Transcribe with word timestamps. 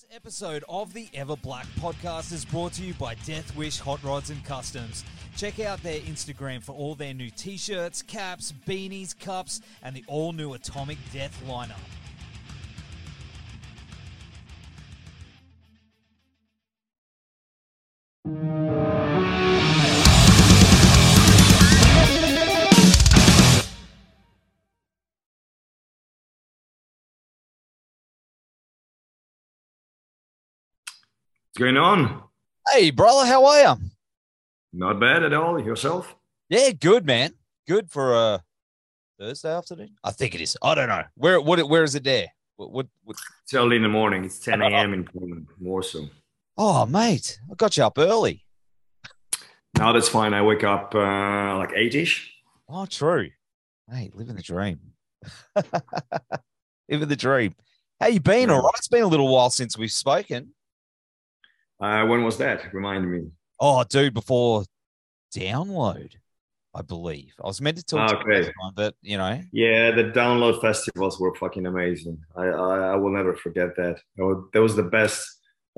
This 0.00 0.16
episode 0.16 0.64
of 0.66 0.94
the 0.94 1.08
Ever 1.12 1.36
Black 1.36 1.66
podcast 1.78 2.32
is 2.32 2.46
brought 2.46 2.72
to 2.74 2.82
you 2.82 2.94
by 2.94 3.16
Death 3.26 3.54
Wish 3.54 3.80
Hot 3.80 4.02
Rods 4.02 4.30
and 4.30 4.42
Customs. 4.44 5.04
Check 5.36 5.60
out 5.60 5.82
their 5.82 6.00
Instagram 6.00 6.62
for 6.62 6.72
all 6.72 6.94
their 6.94 7.12
new 7.12 7.28
t 7.28 7.58
shirts, 7.58 8.00
caps, 8.00 8.54
beanies, 8.66 9.18
cups, 9.18 9.60
and 9.82 9.94
the 9.94 10.04
all 10.06 10.32
new 10.32 10.54
Atomic 10.54 10.96
Death 11.12 11.42
lineup. 11.46 11.99
Going 31.60 31.76
on? 31.76 32.22
Hey, 32.72 32.90
brother, 32.90 33.26
how 33.26 33.44
are 33.44 33.60
you? 33.60 33.76
Not 34.72 34.98
bad 34.98 35.22
at 35.22 35.34
all. 35.34 35.62
Yourself? 35.62 36.16
Yeah, 36.48 36.70
good, 36.70 37.04
man. 37.04 37.34
Good 37.68 37.90
for 37.90 38.14
a 38.14 38.42
Thursday 39.18 39.54
afternoon. 39.54 39.94
I 40.02 40.10
think 40.12 40.34
it 40.34 40.40
is. 40.40 40.56
I 40.62 40.74
don't 40.74 40.88
know. 40.88 41.02
Where 41.16 41.38
what 41.38 41.62
where 41.68 41.84
is 41.84 41.94
it 41.94 42.04
there? 42.04 42.28
What 42.56 42.72
what, 42.72 42.86
what? 43.04 43.16
It's 43.44 43.52
early 43.52 43.76
in 43.76 43.82
the 43.82 43.90
morning. 43.90 44.24
It's 44.24 44.38
10 44.38 44.62
uh, 44.62 44.64
uh, 44.64 44.68
a.m. 44.70 44.94
in 44.94 45.04
Poland, 45.04 45.48
Warsaw. 45.60 46.06
Oh, 46.56 46.86
mate, 46.86 47.38
I 47.50 47.54
got 47.56 47.76
you 47.76 47.84
up 47.84 47.98
early. 47.98 48.42
No, 49.78 49.92
that's 49.92 50.08
fine. 50.08 50.32
I 50.32 50.40
wake 50.40 50.64
up 50.64 50.94
uh, 50.94 51.58
like 51.58 51.72
8 51.76 51.94
ish. 51.94 52.32
Oh, 52.70 52.86
true. 52.86 53.30
Hey, 53.90 54.10
living 54.14 54.36
the 54.36 54.42
dream. 54.42 54.80
living 56.88 57.08
the 57.08 57.16
dream. 57.16 57.54
How 58.00 58.06
you 58.06 58.20
been? 58.20 58.48
Yeah. 58.48 58.54
All 58.54 58.62
right. 58.62 58.72
It's 58.78 58.88
been 58.88 59.02
a 59.02 59.06
little 59.06 59.28
while 59.28 59.50
since 59.50 59.76
we've 59.76 59.92
spoken. 59.92 60.54
Uh, 61.80 62.06
when 62.06 62.24
was 62.24 62.36
that? 62.38 62.72
Remind 62.74 63.10
me. 63.10 63.28
Oh, 63.58 63.84
dude, 63.84 64.14
before 64.14 64.64
download, 65.34 66.12
I 66.74 66.82
believe. 66.82 67.34
I 67.42 67.46
was 67.46 67.60
meant 67.60 67.76
to 67.78 67.84
talk 67.84 68.08
to 68.10 68.14
you 68.16 68.20
Okay. 68.20 68.46
last 68.46 68.52
time, 68.60 68.72
but 68.74 68.94
you 69.02 69.16
know, 69.16 69.40
Yeah, 69.52 69.90
the 69.90 70.04
download 70.04 70.60
festivals 70.60 71.18
were 71.20 71.34
fucking 71.36 71.66
amazing. 71.66 72.18
I 72.36 72.46
I, 72.46 72.78
I 72.92 72.96
will 72.96 73.10
never 73.10 73.34
forget 73.34 73.76
that. 73.76 74.00
That 74.16 74.60
was, 74.60 74.76
the 74.76 74.82
best 74.82 75.26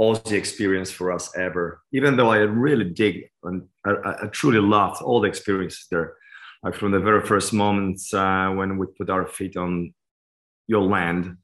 Aussie 0.00 0.32
experience 0.32 0.90
for 0.90 1.12
us 1.12 1.36
ever. 1.36 1.82
Even 1.92 2.16
though 2.16 2.30
I 2.30 2.38
really 2.38 2.90
dig 2.90 3.28
and 3.44 3.68
I, 3.84 3.90
I- 3.90 4.22
I 4.24 4.26
truly 4.28 4.60
loved 4.60 5.02
all 5.02 5.20
the 5.20 5.28
experiences 5.28 5.86
there, 5.90 6.14
like 6.62 6.74
from 6.74 6.92
the 6.92 7.00
very 7.00 7.24
first 7.26 7.52
moments 7.52 8.12
uh, 8.14 8.50
when 8.56 8.78
we 8.78 8.86
put 8.98 9.10
our 9.10 9.26
feet 9.26 9.56
on 9.56 9.92
your 10.66 10.82
land, 10.82 11.36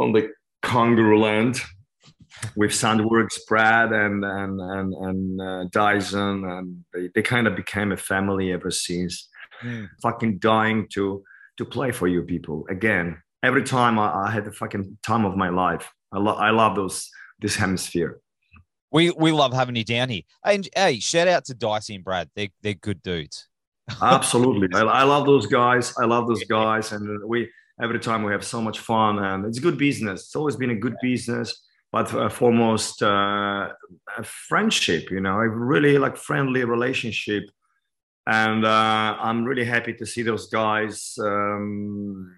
on 0.00 0.12
the 0.12 0.30
kangaroo 0.62 1.18
land, 1.20 1.60
with 2.56 2.70
Sandworks, 2.70 3.38
Brad 3.46 3.92
and 3.92 4.24
and 4.24 4.60
and 4.60 4.94
and 4.94 5.40
uh, 5.40 5.64
Dyson, 5.70 6.44
and 6.44 6.84
they, 6.92 7.10
they 7.14 7.22
kind 7.22 7.46
of 7.46 7.56
became 7.56 7.92
a 7.92 7.96
family 7.96 8.52
ever 8.52 8.70
since 8.70 9.28
fucking 10.02 10.38
dying 10.38 10.86
to 10.94 11.22
to 11.56 11.64
play 11.64 11.90
for 11.90 12.06
you 12.08 12.22
people 12.22 12.66
again. 12.70 13.20
Every 13.42 13.62
time 13.62 13.98
I, 13.98 14.26
I 14.26 14.30
had 14.30 14.44
the 14.44 14.52
fucking 14.52 14.98
time 15.02 15.24
of 15.24 15.36
my 15.36 15.48
life. 15.48 15.92
I 16.12 16.18
love 16.18 16.38
I 16.38 16.50
love 16.50 16.76
those 16.76 17.10
this 17.40 17.56
hemisphere. 17.56 18.20
we 18.90 19.10
we 19.10 19.32
love 19.32 19.52
having 19.52 19.76
you 19.76 19.84
down 19.84 20.08
here. 20.08 20.22
And 20.44 20.68
hey, 20.74 21.00
shout 21.00 21.28
out 21.28 21.44
to 21.46 21.54
Dicey 21.54 21.94
and 21.96 22.04
Brad. 22.04 22.30
They 22.34 22.50
they're 22.62 22.74
good 22.74 23.02
dudes. 23.02 23.48
Absolutely, 24.02 24.68
I, 24.74 24.82
I 24.82 25.02
love 25.04 25.26
those 25.26 25.46
guys. 25.46 25.94
I 25.98 26.04
love 26.04 26.26
those 26.26 26.44
guys, 26.44 26.92
and 26.92 27.22
we 27.24 27.50
every 27.80 28.00
time 28.00 28.22
we 28.22 28.32
have 28.32 28.44
so 28.44 28.60
much 28.60 28.80
fun, 28.80 29.18
and 29.18 29.44
it's 29.44 29.58
good 29.58 29.78
business. 29.78 30.22
It's 30.24 30.36
always 30.36 30.56
been 30.56 30.70
a 30.70 30.74
good 30.74 30.96
business, 31.02 31.60
but 31.92 32.12
uh, 32.14 32.28
foremost 32.28 33.02
uh, 33.02 33.68
a 34.16 34.22
friendship. 34.22 35.10
You 35.10 35.20
know, 35.20 35.36
a 35.40 35.48
really 35.48 35.98
like 35.98 36.16
friendly 36.16 36.64
relationship, 36.64 37.44
and 38.26 38.64
uh, 38.64 39.16
I'm 39.20 39.44
really 39.44 39.64
happy 39.64 39.94
to 39.94 40.06
see 40.06 40.22
those 40.22 40.48
guys. 40.48 41.14
Um, 41.20 42.36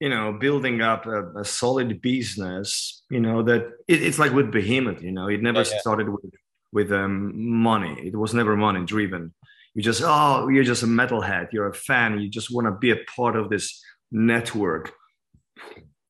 you 0.00 0.08
know, 0.08 0.32
building 0.32 0.80
up 0.80 1.06
a, 1.06 1.40
a 1.40 1.44
solid 1.44 2.00
business. 2.00 3.02
You 3.10 3.20
know 3.20 3.42
that 3.42 3.62
it, 3.88 4.02
it's 4.02 4.18
like 4.18 4.32
with 4.32 4.50
Behemoth. 4.52 5.02
You 5.02 5.12
know, 5.12 5.28
it 5.28 5.42
never 5.42 5.60
Yeah, 5.60 5.72
yeah. 5.72 5.78
started 5.80 6.08
with 6.08 6.32
with 6.72 6.92
um, 6.92 7.32
money. 7.62 8.00
It 8.04 8.16
was 8.16 8.34
never 8.34 8.56
money 8.56 8.84
driven 8.84 9.34
you 9.74 9.82
just 9.82 10.02
oh 10.04 10.48
you're 10.48 10.64
just 10.64 10.82
a 10.82 10.86
metalhead 10.86 11.52
you're 11.52 11.68
a 11.68 11.74
fan 11.74 12.18
you 12.18 12.28
just 12.28 12.50
want 12.52 12.66
to 12.66 12.72
be 12.72 12.90
a 12.90 12.96
part 13.16 13.36
of 13.36 13.48
this 13.50 13.80
network 14.10 14.92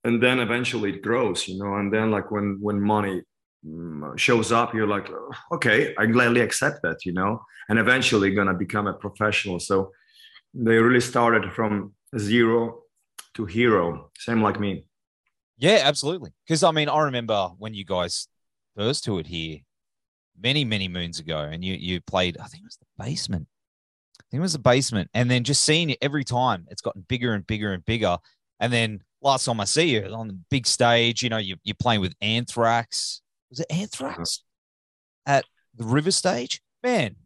and 0.05 0.23
then 0.23 0.41
eventually 0.41 0.91
it 0.95 1.03
grows 1.03 1.47
you 1.49 1.59
know 1.59 1.75
and 1.77 1.93
then 1.93 2.11
like 2.11 2.31
when 2.31 2.59
when 2.61 2.81
money 2.81 3.23
mm, 3.67 4.19
shows 4.19 4.53
up 4.53 4.75
you're 4.75 4.87
like 4.87 5.09
"Oh, 5.11 5.31
okay 5.53 5.95
i 5.99 6.07
gladly 6.07 6.41
accept 6.41 6.83
that 6.83 7.05
you 7.05 7.13
know 7.13 7.41
and 7.69 7.79
eventually 7.79 8.31
gonna 8.35 8.55
become 8.55 8.87
a 8.87 8.95
professional 8.95 9.59
so 9.61 9.91
they 10.55 10.77
really 10.77 11.01
started 11.01 11.53
from 11.53 11.95
zero 12.19 12.81
to 13.35 13.45
hero 13.47 14.11
same 14.19 14.43
like 14.43 14.59
me 14.61 14.85
Yeah, 15.59 15.81
absolutely. 15.85 16.31
Because 16.47 16.63
I 16.63 16.71
mean, 16.73 16.89
I 16.89 17.01
remember 17.03 17.51
when 17.59 17.75
you 17.75 17.85
guys 17.85 18.29
first 18.77 19.05
toured 19.05 19.27
here 19.27 19.59
many, 20.41 20.65
many 20.65 20.89
moons 20.89 21.19
ago, 21.21 21.39
and 21.39 21.65
you 21.65 21.75
you 21.75 22.01
played. 22.01 22.39
I 22.39 22.47
think 22.47 22.63
it 22.63 22.67
was 22.67 22.79
the 22.79 22.87
basement. 23.05 23.47
I 24.21 24.25
think 24.31 24.39
it 24.41 24.43
was 24.43 24.53
the 24.55 24.59
basement, 24.59 25.11
and 25.15 25.31
then 25.31 25.45
just 25.45 25.63
seeing 25.63 25.91
it 25.91 25.99
every 26.01 26.25
time, 26.25 26.67
it's 26.71 26.83
gotten 26.83 27.03
bigger 27.09 27.35
and 27.35 27.47
bigger 27.47 27.73
and 27.73 27.85
bigger. 27.85 28.19
And 28.61 28.73
then 28.73 29.03
last 29.23 29.45
time 29.45 29.61
I 29.61 29.65
see 29.65 29.91
you 29.91 30.05
on 30.13 30.29
the 30.29 30.39
big 30.51 30.67
stage, 30.67 31.23
you 31.23 31.29
know, 31.29 31.39
you 31.39 31.57
you're 31.63 31.75
playing 31.79 32.01
with 32.01 32.15
Anthrax. 32.21 33.23
Was 33.51 33.61
it 33.61 33.67
Anthrax 33.71 34.43
at 35.27 35.45
the 35.77 35.85
River 35.85 36.11
Stage? 36.11 36.61
Man, 36.83 37.17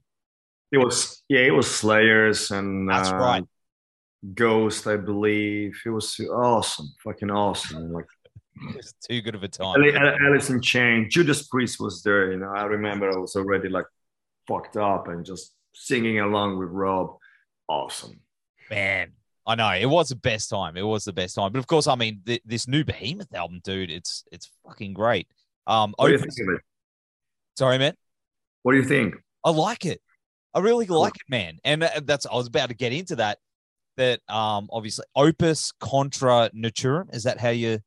it 0.72 0.78
was 0.78 1.22
yeah 1.28 1.40
it 1.40 1.52
was 1.52 1.72
slayers 1.72 2.50
and 2.50 2.88
That's 2.88 3.10
uh, 3.10 3.16
right. 3.16 3.44
ghost 4.34 4.86
i 4.86 4.96
believe 4.96 5.80
it 5.86 5.90
was 5.90 6.18
awesome 6.32 6.92
fucking 7.04 7.30
awesome 7.30 7.92
like 7.92 8.06
it 8.56 8.76
was 8.76 8.94
too 9.08 9.20
good 9.20 9.34
of 9.34 9.42
a 9.42 9.48
time. 9.48 9.66
Ali- 9.66 9.96
Ali- 9.96 10.16
Alice 10.26 10.48
in 10.48 10.60
Chain, 10.60 11.08
Judas 11.10 11.48
Priest 11.48 11.80
was 11.80 12.02
there. 12.02 12.30
You 12.30 12.38
know, 12.38 12.52
I 12.54 12.62
remember 12.64 13.10
I 13.10 13.16
was 13.16 13.34
already 13.34 13.68
like 13.68 13.86
fucked 14.46 14.76
up 14.76 15.08
and 15.08 15.24
just 15.24 15.54
singing 15.74 16.20
along 16.20 16.58
with 16.58 16.68
Rob. 16.68 17.16
Awesome. 17.68 18.20
Man, 18.70 19.10
I 19.46 19.54
know 19.54 19.70
it 19.70 19.86
was 19.86 20.08
the 20.08 20.16
best 20.16 20.48
time. 20.48 20.76
It 20.76 20.82
was 20.82 21.04
the 21.04 21.12
best 21.12 21.34
time. 21.34 21.52
But 21.52 21.58
of 21.58 21.66
course, 21.66 21.86
I 21.86 21.94
mean, 21.94 22.22
th- 22.24 22.42
this 22.44 22.66
new 22.66 22.84
Behemoth 22.84 23.34
album, 23.34 23.60
dude, 23.62 23.90
it's 23.90 24.24
it's 24.32 24.50
fucking 24.66 24.94
great. 24.94 25.28
Um, 25.66 25.94
What 25.96 26.08
do 26.08 26.12
you 26.12 26.18
think 26.18 26.32
sorry, 27.56 27.78
man, 27.78 27.94
What 28.62 28.72
do 28.72 28.78
you 28.78 28.84
think? 28.84 29.16
I 29.44 29.50
like 29.50 29.84
it. 29.84 30.00
I 30.54 30.60
really 30.60 30.86
like 30.86 31.16
it, 31.16 31.22
man. 31.28 31.58
And 31.64 31.82
uh, 31.82 32.00
that's 32.04 32.26
I 32.26 32.34
was 32.34 32.46
about 32.46 32.68
to 32.68 32.74
get 32.74 32.92
into 32.92 33.16
that. 33.16 33.38
That 33.96 34.20
um, 34.28 34.68
obviously, 34.72 35.04
Opus 35.14 35.72
Contra 35.78 36.50
Naturam. 36.54 37.14
Is 37.14 37.24
that 37.24 37.38
how 37.38 37.50
you 37.50 37.78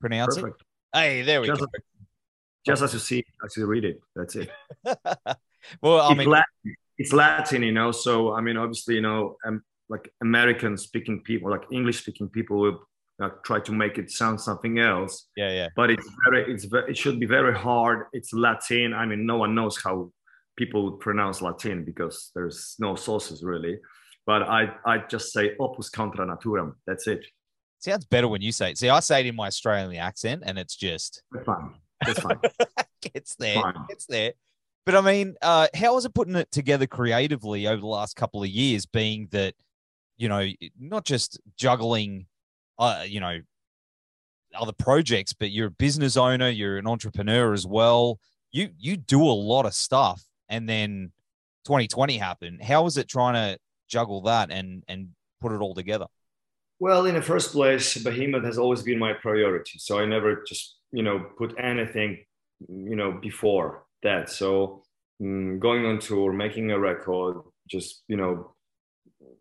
pronounce 0.00 0.36
Perfect. 0.36 0.60
it? 0.60 0.98
Hey, 0.98 1.22
there 1.22 1.40
we 1.40 1.46
Just- 1.46 1.60
go. 1.60 1.66
Just 2.66 2.82
as 2.82 2.94
you 2.94 2.98
see, 2.98 3.24
as 3.44 3.56
you 3.58 3.66
read 3.66 3.84
it. 3.84 4.00
That's 4.16 4.36
it. 4.36 4.50
well, 5.82 6.00
I 6.00 6.10
it's, 6.10 6.18
mean, 6.18 6.30
Latin, 6.30 6.76
it's 6.96 7.12
Latin, 7.12 7.62
you 7.62 7.72
know. 7.72 7.92
So 7.92 8.32
I 8.32 8.40
mean, 8.40 8.56
obviously, 8.56 8.94
you 8.94 9.02
know, 9.02 9.36
um, 9.44 9.62
like 9.88 10.10
American 10.22 10.76
speaking 10.76 11.20
people, 11.22 11.50
like 11.50 11.64
English 11.70 12.00
speaking 12.00 12.28
people, 12.28 12.58
will 12.58 12.80
uh, 13.22 13.30
try 13.44 13.60
to 13.60 13.72
make 13.72 13.98
it 13.98 14.10
sound 14.10 14.40
something 14.40 14.78
else. 14.78 15.28
yeah, 15.36 15.50
yeah. 15.50 15.68
but 15.76 15.90
it's 15.90 16.08
very 16.24 16.52
it's 16.52 16.64
very, 16.64 16.90
it 16.90 16.96
should 16.96 17.20
be 17.20 17.26
very 17.26 17.54
hard 17.54 18.06
it's 18.12 18.32
latin 18.32 18.92
i 18.92 19.06
mean 19.06 19.24
no 19.24 19.36
one 19.36 19.54
knows 19.54 19.80
how 19.80 20.10
people 20.56 20.82
would 20.84 20.98
pronounce 20.98 21.40
latin 21.40 21.84
because 21.84 22.32
there's 22.34 22.74
no 22.80 22.96
sources 22.96 23.44
really 23.44 23.78
but 24.26 24.42
i 24.42 24.68
i 24.84 24.98
just 24.98 25.32
say 25.32 25.52
opus 25.60 25.88
contra 25.88 26.26
naturam 26.26 26.72
that's 26.88 27.06
it 27.06 27.24
Sounds 27.84 28.06
better 28.06 28.28
when 28.28 28.40
you 28.40 28.50
say 28.50 28.70
it. 28.70 28.78
See, 28.78 28.88
I 28.88 28.98
say 29.00 29.20
it 29.20 29.26
in 29.26 29.36
my 29.36 29.48
Australian 29.48 30.00
accent, 30.00 30.42
and 30.46 30.58
it's 30.58 30.74
just 30.74 31.22
that's 31.30 31.44
fine 31.44 31.74
It's 32.06 32.18
fine 32.18 32.38
gets 33.12 33.34
there, 33.36 33.60
Fine. 33.60 33.74
gets 33.90 34.06
there. 34.06 34.32
But 34.86 34.94
I 34.94 35.02
mean, 35.02 35.34
uh, 35.42 35.68
was 35.74 36.06
it 36.06 36.14
putting 36.14 36.34
it 36.36 36.50
together 36.50 36.86
creatively 36.86 37.66
over 37.66 37.80
the 37.80 37.86
last 37.86 38.16
couple 38.16 38.42
of 38.42 38.48
years? 38.48 38.86
Being 38.86 39.28
that, 39.32 39.54
you 40.16 40.28
know, 40.28 40.48
not 40.78 41.04
just 41.04 41.40
juggling, 41.56 42.26
uh, 42.78 43.04
you 43.06 43.20
know, 43.20 43.40
other 44.54 44.72
projects, 44.72 45.32
but 45.32 45.50
you're 45.50 45.68
a 45.68 45.72
business 45.72 46.16
owner, 46.16 46.48
you're 46.48 46.78
an 46.78 46.86
entrepreneur 46.86 47.52
as 47.52 47.66
well. 47.66 48.18
You 48.52 48.70
you 48.78 48.96
do 48.96 49.22
a 49.22 49.34
lot 49.50 49.66
of 49.66 49.74
stuff, 49.74 50.22
and 50.48 50.68
then 50.68 51.12
2020 51.64 52.16
happened. 52.18 52.62
How 52.62 52.84
was 52.84 52.96
it 52.96 53.08
trying 53.08 53.34
to 53.34 53.58
juggle 53.88 54.22
that 54.22 54.50
and 54.50 54.84
and 54.86 55.08
put 55.40 55.52
it 55.52 55.60
all 55.60 55.74
together? 55.74 56.06
well 56.78 57.06
in 57.06 57.14
the 57.14 57.22
first 57.22 57.52
place 57.52 57.96
behemoth 57.98 58.44
has 58.44 58.58
always 58.58 58.82
been 58.82 58.98
my 58.98 59.12
priority 59.12 59.78
so 59.78 59.98
i 59.98 60.04
never 60.04 60.42
just 60.46 60.78
you 60.92 61.02
know 61.02 61.18
put 61.38 61.54
anything 61.58 62.18
you 62.68 62.96
know 62.96 63.12
before 63.12 63.84
that 64.02 64.28
so 64.28 64.82
mm, 65.20 65.58
going 65.58 65.86
on 65.86 65.98
tour 65.98 66.32
making 66.32 66.70
a 66.70 66.78
record 66.78 67.36
just 67.68 68.02
you 68.08 68.16
know 68.16 68.53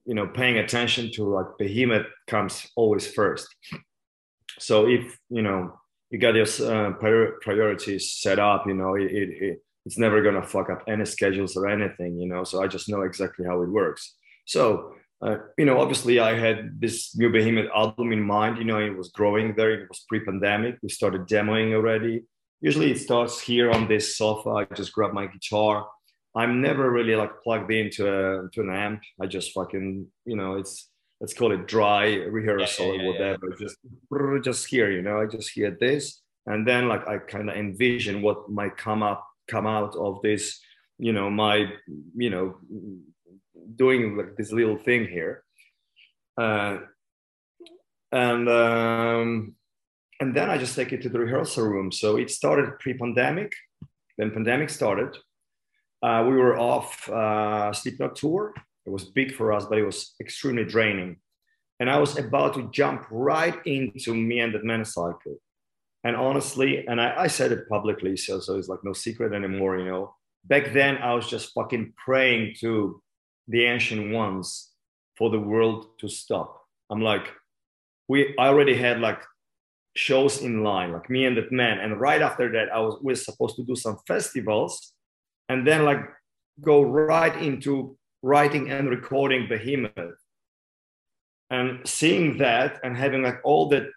you 0.05 0.13
know 0.13 0.27
paying 0.27 0.57
attention 0.57 1.11
to 1.11 1.23
like 1.23 1.45
behemoth 1.57 2.07
comes 2.27 2.67
always 2.75 3.07
first 3.07 3.47
so 4.59 4.87
if 4.87 5.19
you 5.29 5.41
know 5.41 5.73
you 6.13 6.19
got 6.19 6.35
your 6.35 6.45
uh, 6.45 6.91
prior- 6.93 7.39
priorities 7.41 8.11
set 8.11 8.37
up. 8.37 8.67
You 8.67 8.75
know, 8.75 8.93
it, 8.93 9.11
it, 9.11 9.29
it 9.41 9.63
it's 9.85 9.97
never 9.97 10.21
gonna 10.21 10.43
fuck 10.43 10.69
up 10.69 10.83
any 10.87 11.05
schedules 11.05 11.57
or 11.57 11.67
anything. 11.67 12.19
You 12.19 12.27
know, 12.27 12.43
so 12.43 12.63
I 12.63 12.67
just 12.67 12.87
know 12.87 13.01
exactly 13.01 13.45
how 13.45 13.63
it 13.63 13.69
works. 13.69 14.13
So 14.45 14.93
uh, 15.23 15.37
you 15.57 15.65
know, 15.65 15.79
obviously 15.79 16.19
I 16.19 16.37
had 16.37 16.79
this 16.79 17.17
new 17.17 17.31
Behemoth 17.31 17.71
album 17.75 18.11
in 18.11 18.21
mind. 18.21 18.59
You 18.59 18.65
know, 18.65 18.77
it 18.77 18.95
was 18.95 19.09
growing 19.09 19.55
there. 19.55 19.71
It 19.71 19.89
was 19.89 20.05
pre-pandemic. 20.07 20.77
We 20.83 20.89
started 20.89 21.27
demoing 21.27 21.73
already. 21.73 22.23
Usually 22.61 22.91
it 22.91 22.99
starts 22.99 23.41
here 23.41 23.71
on 23.71 23.87
this 23.87 24.15
sofa. 24.15 24.49
I 24.51 24.65
just 24.75 24.93
grab 24.93 25.13
my 25.13 25.25
guitar. 25.25 25.87
I'm 26.35 26.61
never 26.61 26.89
really 26.91 27.15
like 27.15 27.43
plugged 27.43 27.71
into 27.71 28.07
a 28.07 28.49
to 28.49 28.61
an 28.61 28.69
amp. 28.69 29.01
I 29.21 29.27
just 29.27 29.53
fucking, 29.53 30.07
you 30.25 30.35
know, 30.35 30.55
it's 30.55 30.89
let's 31.21 31.33
call 31.33 31.51
it 31.51 31.67
dry 31.67 32.15
rehearsal 32.15 32.87
yeah, 32.87 32.91
yeah, 32.93 32.97
yeah, 32.97 33.03
or 33.03 33.11
whatever. 33.11 33.55
Just 33.59 33.77
just 34.43 34.67
here, 34.67 34.91
you 34.91 35.01
know, 35.01 35.21
I 35.21 35.25
just 35.25 35.51
hear 35.51 35.77
this. 35.79 36.21
And 36.45 36.67
then 36.67 36.87
like 36.87 37.07
I 37.07 37.19
kind 37.19 37.49
of 37.49 37.55
envision 37.55 38.21
what 38.21 38.49
might 38.49 38.77
come 38.77 39.03
up, 39.03 39.25
come 39.47 39.67
out 39.67 39.95
of 39.95 40.21
this, 40.21 40.59
you 40.97 41.13
know, 41.13 41.29
my, 41.29 41.71
you 42.15 42.29
know, 42.29 42.57
doing 43.75 44.17
like 44.17 44.35
this 44.35 44.51
little 44.51 44.77
thing 44.77 45.07
here. 45.07 45.43
Uh, 46.37 46.79
and 48.11 48.49
um, 48.49 49.55
and 50.19 50.35
then 50.35 50.49
I 50.49 50.57
just 50.57 50.75
take 50.75 50.93
it 50.93 51.01
to 51.03 51.09
the 51.09 51.19
rehearsal 51.19 51.65
room. 51.67 51.91
So 51.91 52.17
it 52.17 52.29
started 52.29 52.79
pre-pandemic. 52.79 53.51
Then 54.17 54.31
pandemic 54.31 54.69
started. 54.69 55.17
Uh, 56.03 56.25
we 56.27 56.35
were 56.35 56.59
off 56.59 57.07
uh, 57.07 57.71
Slipknot 57.71 58.17
tour. 58.17 58.53
It 58.85 58.89
was 58.89 59.05
big 59.05 59.33
for 59.33 59.53
us, 59.53 59.65
but 59.65 59.77
it 59.77 59.85
was 59.85 60.15
extremely 60.19 60.65
draining. 60.65 61.15
And 61.79 61.89
I 61.89 61.97
was 61.97 62.17
about 62.17 62.55
to 62.55 62.69
jump 62.71 63.07
right 63.09 63.55
into 63.65 64.13
me 64.13 64.41
and 64.41 64.53
that 64.53 64.65
man 64.65 64.83
cycle. 64.83 65.37
And 66.03 66.17
honestly, 66.17 66.85
and 66.85 66.99
I, 66.99 67.23
I 67.23 67.27
said 67.27 67.53
it 67.53 67.69
publicly, 67.69 68.17
so 68.17 68.41
so 68.41 68.57
it's 68.57 68.67
like 68.67 68.83
no 68.83 68.91
secret 68.91 69.33
anymore, 69.33 69.79
you 69.79 69.85
know. 69.85 70.13
Back 70.43 70.73
then, 70.73 70.97
I 70.97 71.13
was 71.13 71.29
just 71.29 71.53
fucking 71.53 71.93
praying 71.95 72.55
to 72.59 73.01
the 73.47 73.63
ancient 73.63 74.11
ones 74.11 74.71
for 75.17 75.29
the 75.29 75.39
world 75.39 75.85
to 76.01 76.09
stop. 76.09 76.59
I'm 76.89 77.01
like, 77.01 77.31
we 78.09 78.35
I 78.37 78.47
already 78.47 78.75
had 78.75 78.99
like 78.99 79.21
shows 79.95 80.41
in 80.41 80.63
line, 80.63 80.91
like 80.91 81.09
me 81.09 81.23
and 81.23 81.37
that 81.37 81.53
man. 81.53 81.79
And 81.79 82.01
right 82.01 82.21
after 82.21 82.51
that, 82.51 82.73
I 82.73 82.79
was 82.79 82.99
we 83.01 83.13
are 83.13 83.15
supposed 83.15 83.55
to 83.55 83.63
do 83.63 83.75
some 83.77 83.97
festivals 84.05 84.93
and 85.49 85.67
then 85.67 85.85
like 85.85 86.01
go 86.61 86.81
right 86.81 87.35
into 87.41 87.97
writing 88.21 88.69
and 88.69 88.89
recording 88.89 89.47
Behemoth. 89.47 90.19
And 91.49 91.87
seeing 91.87 92.37
that 92.39 92.79
and 92.83 92.97
having 92.97 93.21
like 93.21 93.39
all 93.43 93.69
that 93.69 93.89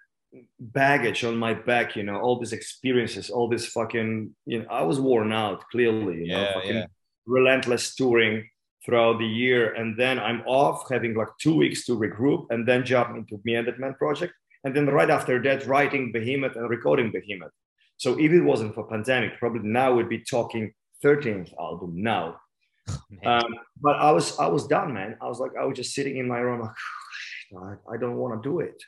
baggage 0.60 1.24
on 1.24 1.36
my 1.36 1.54
back, 1.54 1.96
you 1.96 2.02
know, 2.02 2.16
all 2.16 2.38
these 2.38 2.52
experiences, 2.52 3.30
all 3.30 3.48
this 3.48 3.66
fucking, 3.66 4.34
you 4.44 4.58
know, 4.60 4.66
I 4.70 4.82
was 4.82 5.00
worn 5.00 5.32
out 5.32 5.64
clearly, 5.70 6.16
you 6.16 6.24
yeah, 6.26 6.42
know, 6.42 6.50
fucking 6.54 6.76
yeah. 6.76 6.86
relentless 7.26 7.94
touring 7.94 8.48
throughout 8.84 9.18
the 9.18 9.26
year. 9.26 9.74
And 9.74 9.98
then 9.98 10.18
I'm 10.18 10.42
off 10.42 10.84
having 10.90 11.14
like 11.14 11.28
two 11.40 11.56
weeks 11.56 11.86
to 11.86 11.96
regroup 11.96 12.46
and 12.50 12.66
then 12.68 12.84
jump 12.84 13.16
into 13.16 13.40
Me 13.44 13.54
and 13.54 13.66
That 13.66 13.80
Man 13.80 13.94
project. 13.94 14.34
And 14.64 14.74
then 14.74 14.86
right 14.86 15.10
after 15.10 15.42
that, 15.42 15.66
writing 15.66 16.12
Behemoth 16.12 16.56
and 16.56 16.68
recording 16.68 17.10
Behemoth. 17.10 17.52
So 17.98 18.18
if 18.18 18.32
it 18.32 18.42
wasn't 18.42 18.74
for 18.74 18.86
pandemic, 18.86 19.38
probably 19.38 19.66
now 19.66 19.94
we'd 19.94 20.08
be 20.08 20.18
talking 20.18 20.74
13th 21.04 21.52
album 21.58 22.02
now. 22.02 22.40
Oh, 22.88 23.30
um, 23.30 23.54
but 23.80 23.96
I 23.96 24.12
was 24.12 24.38
I 24.38 24.46
was 24.46 24.66
done, 24.66 24.94
man. 24.94 25.16
I 25.20 25.26
was 25.26 25.40
like 25.40 25.52
I 25.58 25.64
was 25.64 25.76
just 25.76 25.94
sitting 25.94 26.18
in 26.18 26.28
my 26.28 26.38
room, 26.38 26.60
like 26.60 27.78
I, 27.88 27.94
I 27.94 27.96
don't 27.96 28.16
want 28.16 28.40
to 28.40 28.48
do 28.48 28.60
it. 28.60 28.80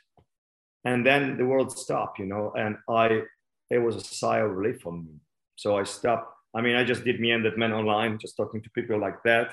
And 0.85 1.05
then 1.05 1.37
the 1.37 1.45
world 1.45 1.77
stopped, 1.77 2.19
you 2.19 2.25
know, 2.25 2.53
and 2.57 2.77
I 2.89 3.23
it 3.69 3.79
was 3.79 3.95
a 3.97 4.01
sigh 4.01 4.39
of 4.39 4.51
relief 4.51 4.81
for 4.81 4.93
me. 4.93 5.19
So 5.55 5.77
I 5.77 5.83
stopped. 5.83 6.33
I 6.55 6.61
mean, 6.61 6.75
I 6.75 6.83
just 6.83 7.03
did 7.03 7.19
me 7.19 7.31
and 7.31 7.45
that 7.45 7.57
man 7.57 7.73
online, 7.73 8.17
just 8.17 8.37
talking 8.37 8.61
to 8.61 8.69
people 8.71 8.99
like 8.99 9.21
that 9.23 9.51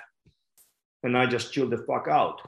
and 1.07 1.17
I 1.17 1.27
just 1.27 1.53
chilled 1.53 1.71
the 1.71 1.79
fuck 1.79 2.09
out. 2.09 2.41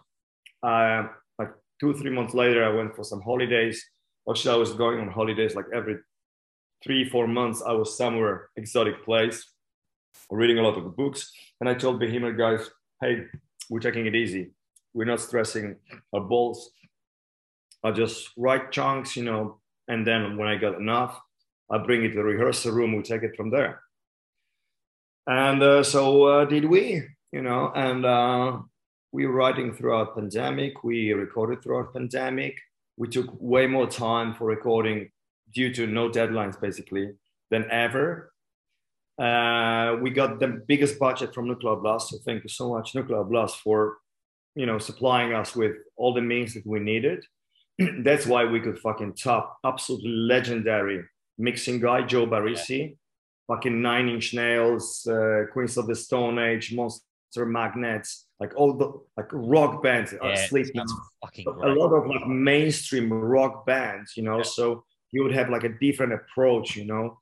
Uh, 0.62 1.08
like 1.38 1.52
two, 1.80 1.94
three 1.94 2.10
months 2.10 2.34
later, 2.34 2.64
I 2.64 2.74
went 2.74 2.94
for 2.94 3.04
some 3.04 3.22
holidays. 3.22 3.84
Actually, 4.28 4.54
I 4.54 4.58
was 4.58 4.72
going 4.72 5.00
on 5.00 5.08
holidays 5.08 5.54
like 5.54 5.66
every 5.72 5.96
three, 6.84 7.08
four 7.08 7.26
months. 7.26 7.62
I 7.62 7.72
was 7.72 7.96
somewhere 7.96 8.50
exotic 8.56 9.04
place, 9.04 9.46
reading 10.30 10.58
a 10.58 10.62
lot 10.62 10.78
of 10.78 10.96
books. 10.96 11.30
And 11.60 11.68
I 11.68 11.74
told 11.74 12.00
Behemoth 12.00 12.36
guys, 12.36 12.70
hey, 13.00 13.24
we're 13.70 13.80
taking 13.80 14.06
it 14.06 14.14
easy. 14.14 14.50
We're 14.94 15.04
not 15.04 15.20
stressing 15.20 15.76
our 16.14 16.20
balls. 16.20 16.70
I 17.84 17.92
just 17.92 18.30
write 18.36 18.72
chunks, 18.72 19.16
you 19.16 19.24
know, 19.24 19.60
and 19.86 20.06
then 20.06 20.36
when 20.36 20.48
I 20.48 20.56
got 20.56 20.76
enough, 20.80 21.20
I 21.70 21.78
bring 21.78 22.04
it 22.04 22.08
to 22.10 22.16
the 22.16 22.24
rehearsal 22.24 22.72
room. 22.72 22.96
We 22.96 23.02
take 23.02 23.22
it 23.22 23.36
from 23.36 23.50
there. 23.50 23.82
And 25.26 25.62
uh, 25.62 25.82
so 25.82 26.24
uh, 26.24 26.44
did 26.46 26.64
we 26.64 27.04
you 27.32 27.42
know, 27.42 27.72
and 27.74 28.04
uh, 28.04 28.58
we 29.12 29.26
were 29.26 29.32
writing 29.32 29.74
throughout 29.74 30.14
pandemic. 30.14 30.82
We 30.82 31.12
recorded 31.12 31.62
throughout 31.62 31.92
pandemic. 31.92 32.58
We 32.96 33.08
took 33.08 33.28
way 33.38 33.66
more 33.66 33.86
time 33.86 34.34
for 34.34 34.46
recording 34.46 35.10
due 35.54 35.72
to 35.74 35.86
no 35.86 36.08
deadlines, 36.08 36.60
basically, 36.60 37.12
than 37.50 37.70
ever. 37.70 38.32
Uh, 39.18 39.96
we 40.00 40.10
got 40.10 40.38
the 40.38 40.62
biggest 40.66 40.98
budget 40.98 41.34
from 41.34 41.48
Nuclear 41.48 41.76
Blast, 41.76 42.10
so 42.10 42.18
thank 42.24 42.44
you 42.44 42.48
so 42.48 42.72
much, 42.72 42.94
Nuclear 42.94 43.24
Blast, 43.24 43.58
for 43.60 43.98
you 44.54 44.66
know 44.66 44.78
supplying 44.78 45.32
us 45.34 45.56
with 45.56 45.72
all 45.96 46.14
the 46.14 46.20
means 46.20 46.54
that 46.54 46.66
we 46.66 46.78
needed. 46.78 47.24
That's 48.04 48.26
why 48.26 48.44
we 48.44 48.60
could 48.60 48.78
fucking 48.78 49.14
top 49.14 49.58
absolutely 49.64 50.10
legendary 50.10 51.02
mixing 51.38 51.80
guy 51.80 52.02
Joe 52.02 52.26
Barresi, 52.26 52.96
fucking 53.46 53.80
Nine 53.80 54.08
Inch 54.08 54.34
Nails, 54.34 55.06
uh, 55.06 55.44
Queens 55.52 55.76
of 55.76 55.86
the 55.86 55.94
Stone 55.94 56.38
Age, 56.38 56.72
Monster 56.72 57.46
magnets, 57.46 58.26
like 58.40 58.52
all 58.56 58.74
the 58.74 58.92
like 59.16 59.28
rock 59.32 59.82
bands 59.82 60.12
uh, 60.12 60.28
Yeah, 60.28 60.46
sleep 60.46 60.66
that's 60.74 60.94
fucking 61.22 61.46
a 61.46 61.68
lot 61.68 61.92
of 61.92 62.06
like 62.06 62.26
mainstream 62.26 63.12
rock 63.12 63.66
bands, 63.66 64.16
you 64.16 64.22
know. 64.22 64.38
Yeah. 64.38 64.42
So 64.44 64.84
you 65.12 65.22
would 65.22 65.32
have 65.32 65.48
like 65.48 65.64
a 65.64 65.70
different 65.80 66.12
approach, 66.12 66.76
you 66.76 66.84
know, 66.84 67.18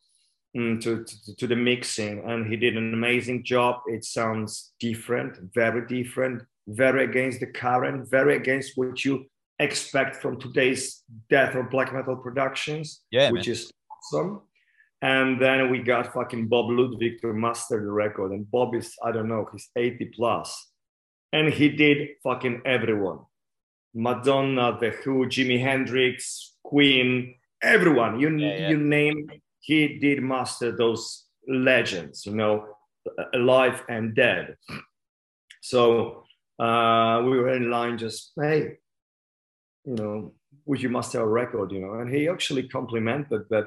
Mm, 0.56 0.81
to, 0.82 1.05
to 1.05 1.37
to 1.37 1.47
the 1.47 1.56
mixing, 1.56 2.23
and 2.25 2.47
he 2.47 2.56
did 2.56 2.76
an 2.76 2.94
amazing 2.94 3.44
job. 3.44 3.81
It 3.87 4.05
sounds 4.05 4.73
different, 4.81 5.37
very 5.55 5.87
different, 5.87 6.43
very 6.67 7.05
against 7.05 7.41
the 7.41 7.47
current, 7.47 8.08
very 8.11 8.37
against 8.37 8.73
what 8.76 9.05
you 9.05 9.26
expect 9.58 10.17
from 10.17 10.41
today's 10.41 11.03
death 11.29 11.55
or 11.55 11.64
black 11.64 11.93
metal 11.93 12.17
productions, 12.17 13.03
Yeah, 13.11 13.31
which 13.31 13.49
is 13.49 13.70
awesome. 13.91 14.43
And 15.03 15.41
then 15.41 15.70
we 15.70 15.79
got 15.81 16.12
fucking 16.12 16.49
Bob 16.49 16.71
Ludwig 16.71 17.21
to 17.21 17.33
master 17.33 17.80
the 17.80 17.90
record. 17.90 18.33
And 18.33 18.50
Bob 18.50 18.75
is, 18.75 18.95
I 19.04 19.12
don't 19.12 19.28
know, 19.28 19.47
he's 19.52 19.69
80. 19.76 20.11
And 21.33 21.52
he 21.52 21.69
did 21.69 22.09
fucking 22.25 22.62
everyone. 22.64 23.21
Madonna, 23.95 24.78
The 24.80 24.90
Who, 24.90 25.26
Jimi 25.26 25.61
Hendrix, 25.61 26.54
Queen, 26.64 27.35
everyone. 27.62 28.21
You, 28.21 28.37
Yeah, 28.37 28.57
yeah. 28.57 28.69
you 28.71 28.78
name, 28.78 29.28
he 29.66 29.99
did 29.99 30.23
master 30.23 30.70
those 30.70 31.25
legends, 31.49 32.25
you 32.25 32.37
know, 32.37 32.64
alive 33.35 33.82
and 33.88 34.14
dead. 34.14 34.56
So 35.61 36.23
uh, 36.61 37.20
we 37.25 37.37
were 37.40 37.54
in 37.56 37.68
line 37.68 37.99
just, 37.99 38.32
hey, 38.40 38.78
you 39.85 39.96
know, 39.96 40.35
would 40.66 40.80
you 40.80 40.88
master 40.88 41.20
a 41.20 41.26
record, 41.26 41.73
you 41.73 41.80
know? 41.80 41.94
And 41.94 42.08
he 42.14 42.28
actually 42.28 42.68
complimented 42.68 43.42
that 43.50 43.66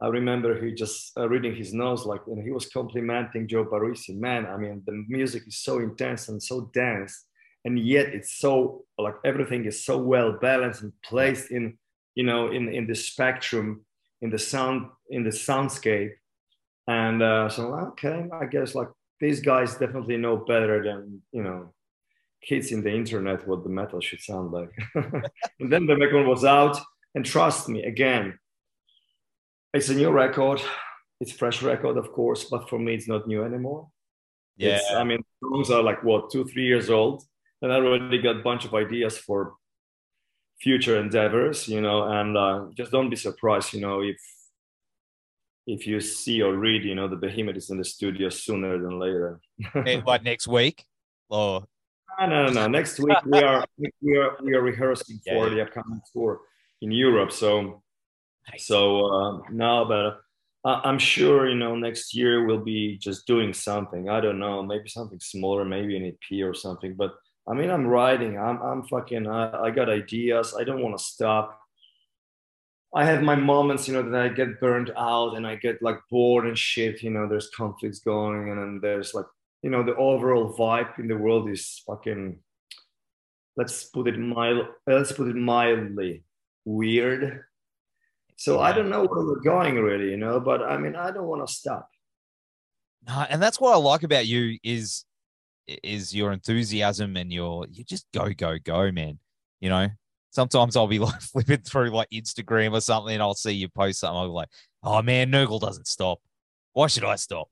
I 0.00 0.08
remember 0.08 0.50
he 0.64 0.72
just 0.72 1.12
uh, 1.18 1.28
reading 1.28 1.54
his 1.54 1.74
nose, 1.74 2.06
like, 2.06 2.22
and 2.26 2.42
he 2.42 2.50
was 2.50 2.66
complimenting 2.70 3.48
Joe 3.48 3.66
Barresi. 3.66 4.16
Man, 4.16 4.46
I 4.46 4.56
mean, 4.56 4.82
the 4.86 5.04
music 5.08 5.42
is 5.46 5.58
so 5.58 5.78
intense 5.80 6.28
and 6.28 6.42
so 6.42 6.70
dense, 6.72 7.26
and 7.66 7.78
yet 7.78 8.06
it's 8.06 8.38
so 8.38 8.84
like 8.96 9.16
everything 9.24 9.66
is 9.66 9.84
so 9.84 9.98
well 9.98 10.38
balanced 10.40 10.82
and 10.82 10.92
placed 11.04 11.50
in, 11.50 11.76
you 12.14 12.24
know, 12.24 12.50
in 12.56 12.72
in 12.72 12.86
the 12.86 12.94
spectrum, 12.94 13.84
in 14.20 14.30
the 14.30 14.38
sound, 14.38 14.88
in 15.10 15.24
the 15.24 15.30
soundscape. 15.30 16.12
And 16.86 17.22
uh, 17.22 17.48
so, 17.48 17.74
okay, 17.90 18.26
I 18.32 18.46
guess 18.46 18.74
like 18.74 18.88
these 19.20 19.40
guys 19.40 19.74
definitely 19.74 20.16
know 20.16 20.36
better 20.36 20.82
than 20.82 21.22
you 21.32 21.42
know 21.42 21.74
kids 22.42 22.70
in 22.70 22.82
the 22.82 22.94
internet 22.94 23.46
what 23.46 23.64
the 23.64 23.68
metal 23.68 24.00
should 24.00 24.20
sound 24.20 24.52
like. 24.52 24.70
and 25.60 25.72
then 25.72 25.86
the 25.86 25.96
record 25.96 26.26
was 26.26 26.44
out, 26.44 26.78
and 27.14 27.24
trust 27.24 27.68
me, 27.68 27.82
again, 27.82 28.38
it's 29.74 29.88
a 29.88 29.94
new 29.94 30.10
record. 30.10 30.60
It's 31.20 31.32
fresh 31.32 31.62
record, 31.62 31.96
of 31.96 32.12
course, 32.12 32.44
but 32.44 32.68
for 32.68 32.78
me, 32.78 32.94
it's 32.94 33.08
not 33.08 33.26
new 33.26 33.42
anymore. 33.44 33.88
Yeah. 34.56 34.76
It's, 34.76 34.90
I 34.92 35.04
mean, 35.04 35.22
songs 35.42 35.70
are 35.70 35.82
like 35.82 36.02
what 36.04 36.30
two, 36.30 36.44
three 36.44 36.64
years 36.64 36.90
old, 36.90 37.24
and 37.60 37.72
I 37.72 37.76
already 37.76 38.22
got 38.22 38.36
a 38.36 38.42
bunch 38.42 38.64
of 38.64 38.74
ideas 38.74 39.18
for 39.18 39.54
future 40.60 40.98
endeavors, 40.98 41.68
you 41.68 41.80
know. 41.80 42.04
And 42.04 42.36
uh, 42.36 42.66
just 42.74 42.92
don't 42.92 43.10
be 43.10 43.16
surprised, 43.16 43.72
you 43.72 43.80
know, 43.80 44.02
if 44.02 44.16
if 45.66 45.86
you 45.86 46.00
see 46.00 46.40
or 46.42 46.54
read, 46.56 46.84
you 46.84 46.94
know, 46.94 47.08
the 47.08 47.16
Behemoth 47.16 47.56
is 47.56 47.70
in 47.70 47.78
the 47.78 47.84
studio 47.84 48.30
sooner 48.30 48.78
than 48.78 48.98
later. 48.98 49.40
Eh, 49.86 50.00
what 50.04 50.22
next 50.22 50.48
week? 50.48 50.84
Or 51.28 51.66
No, 52.18 52.26
no, 52.26 52.46
no, 52.46 52.52
no. 52.52 52.66
Next 52.68 52.98
week 52.98 53.18
we 53.26 53.42
are 53.42 53.64
we 54.02 54.16
are 54.16 54.36
we 54.42 54.54
are 54.54 54.62
rehearsing 54.62 55.20
Yeah, 55.26 55.34
for 55.34 55.50
the 55.50 55.62
upcoming 55.62 56.00
tour 56.12 56.40
in 56.80 56.90
Europe. 56.90 57.32
So 57.32 57.82
So 58.56 59.06
uh, 59.06 59.40
no, 59.50 59.84
but 59.84 60.20
uh, 60.68 60.80
I'm 60.84 60.98
sure 60.98 61.48
you 61.48 61.54
know 61.54 61.76
next 61.76 62.14
year 62.14 62.46
we'll 62.46 62.64
be 62.64 62.96
just 62.98 63.26
doing 63.26 63.52
something. 63.52 64.08
I 64.08 64.20
don't 64.20 64.38
know, 64.38 64.62
maybe 64.62 64.88
something 64.88 65.20
smaller, 65.20 65.64
maybe 65.64 65.96
an 65.96 66.06
EP 66.06 66.42
or 66.42 66.54
something. 66.54 66.94
But 66.94 67.12
I 67.48 67.54
mean, 67.54 67.70
I'm 67.70 67.86
writing. 67.86 68.38
I'm 68.38 68.60
I'm 68.60 68.82
fucking. 68.84 69.26
I, 69.26 69.64
I 69.64 69.70
got 69.70 69.88
ideas. 69.88 70.54
I 70.58 70.64
don't 70.64 70.82
want 70.82 70.98
to 70.98 71.02
stop. 71.02 71.58
I 72.94 73.04
have 73.04 73.22
my 73.22 73.34
moments, 73.34 73.86
you 73.86 73.94
know, 73.94 74.02
that 74.02 74.20
I 74.20 74.28
get 74.28 74.60
burned 74.60 74.92
out 74.96 75.36
and 75.36 75.46
I 75.46 75.56
get 75.56 75.82
like 75.82 75.98
bored 76.10 76.46
and 76.46 76.58
shit. 76.58 77.02
You 77.02 77.10
know, 77.10 77.28
there's 77.28 77.50
conflicts 77.56 78.00
going, 78.00 78.50
and 78.50 78.58
then 78.58 78.80
there's 78.82 79.14
like, 79.14 79.26
you 79.62 79.70
know, 79.70 79.82
the 79.82 79.96
overall 79.96 80.54
vibe 80.54 80.98
in 80.98 81.08
the 81.08 81.16
world 81.16 81.48
is 81.48 81.82
fucking. 81.86 82.38
Let's 83.56 83.84
put 83.84 84.08
it 84.08 84.18
mild. 84.18 84.66
Let's 84.86 85.12
put 85.12 85.28
it 85.28 85.36
mildly 85.36 86.24
weird. 86.64 87.44
So 88.36 88.60
I 88.60 88.72
don't 88.72 88.88
know 88.88 89.04
where 89.04 89.24
we're 89.24 89.40
going 89.40 89.74
really, 89.76 90.10
you 90.10 90.16
know. 90.16 90.38
But 90.38 90.62
I 90.62 90.78
mean, 90.78 90.96
I 90.96 91.10
don't 91.10 91.26
want 91.26 91.46
to 91.46 91.52
stop. 91.52 91.88
And 93.30 93.42
that's 93.42 93.58
what 93.58 93.72
I 93.72 93.78
like 93.78 94.02
about 94.02 94.26
you 94.26 94.58
is 94.62 95.04
is 95.82 96.14
your 96.14 96.32
enthusiasm 96.32 97.16
and 97.16 97.32
your 97.32 97.66
you 97.70 97.84
just 97.84 98.06
go 98.12 98.30
go 98.32 98.58
go 98.62 98.90
man. 98.90 99.18
You 99.60 99.68
know, 99.70 99.88
sometimes 100.30 100.76
I'll 100.76 100.86
be 100.86 100.98
like 101.10 101.20
flipping 101.20 101.62
through 101.62 101.90
like 101.90 102.08
Instagram 102.10 102.72
or 102.72 102.80
something, 102.80 103.14
and 103.14 103.22
I'll 103.22 103.34
see 103.34 103.52
you 103.52 103.68
post 103.68 104.00
something. 104.00 104.16
I'll 104.16 104.28
be 104.28 104.32
like, 104.32 104.48
"Oh 104.82 105.02
man, 105.02 105.30
Nergal 105.30 105.60
doesn't 105.60 105.86
stop. 105.86 106.20
Why 106.72 106.86
should 106.86 107.04
I 107.04 107.16
stop?" 107.16 107.48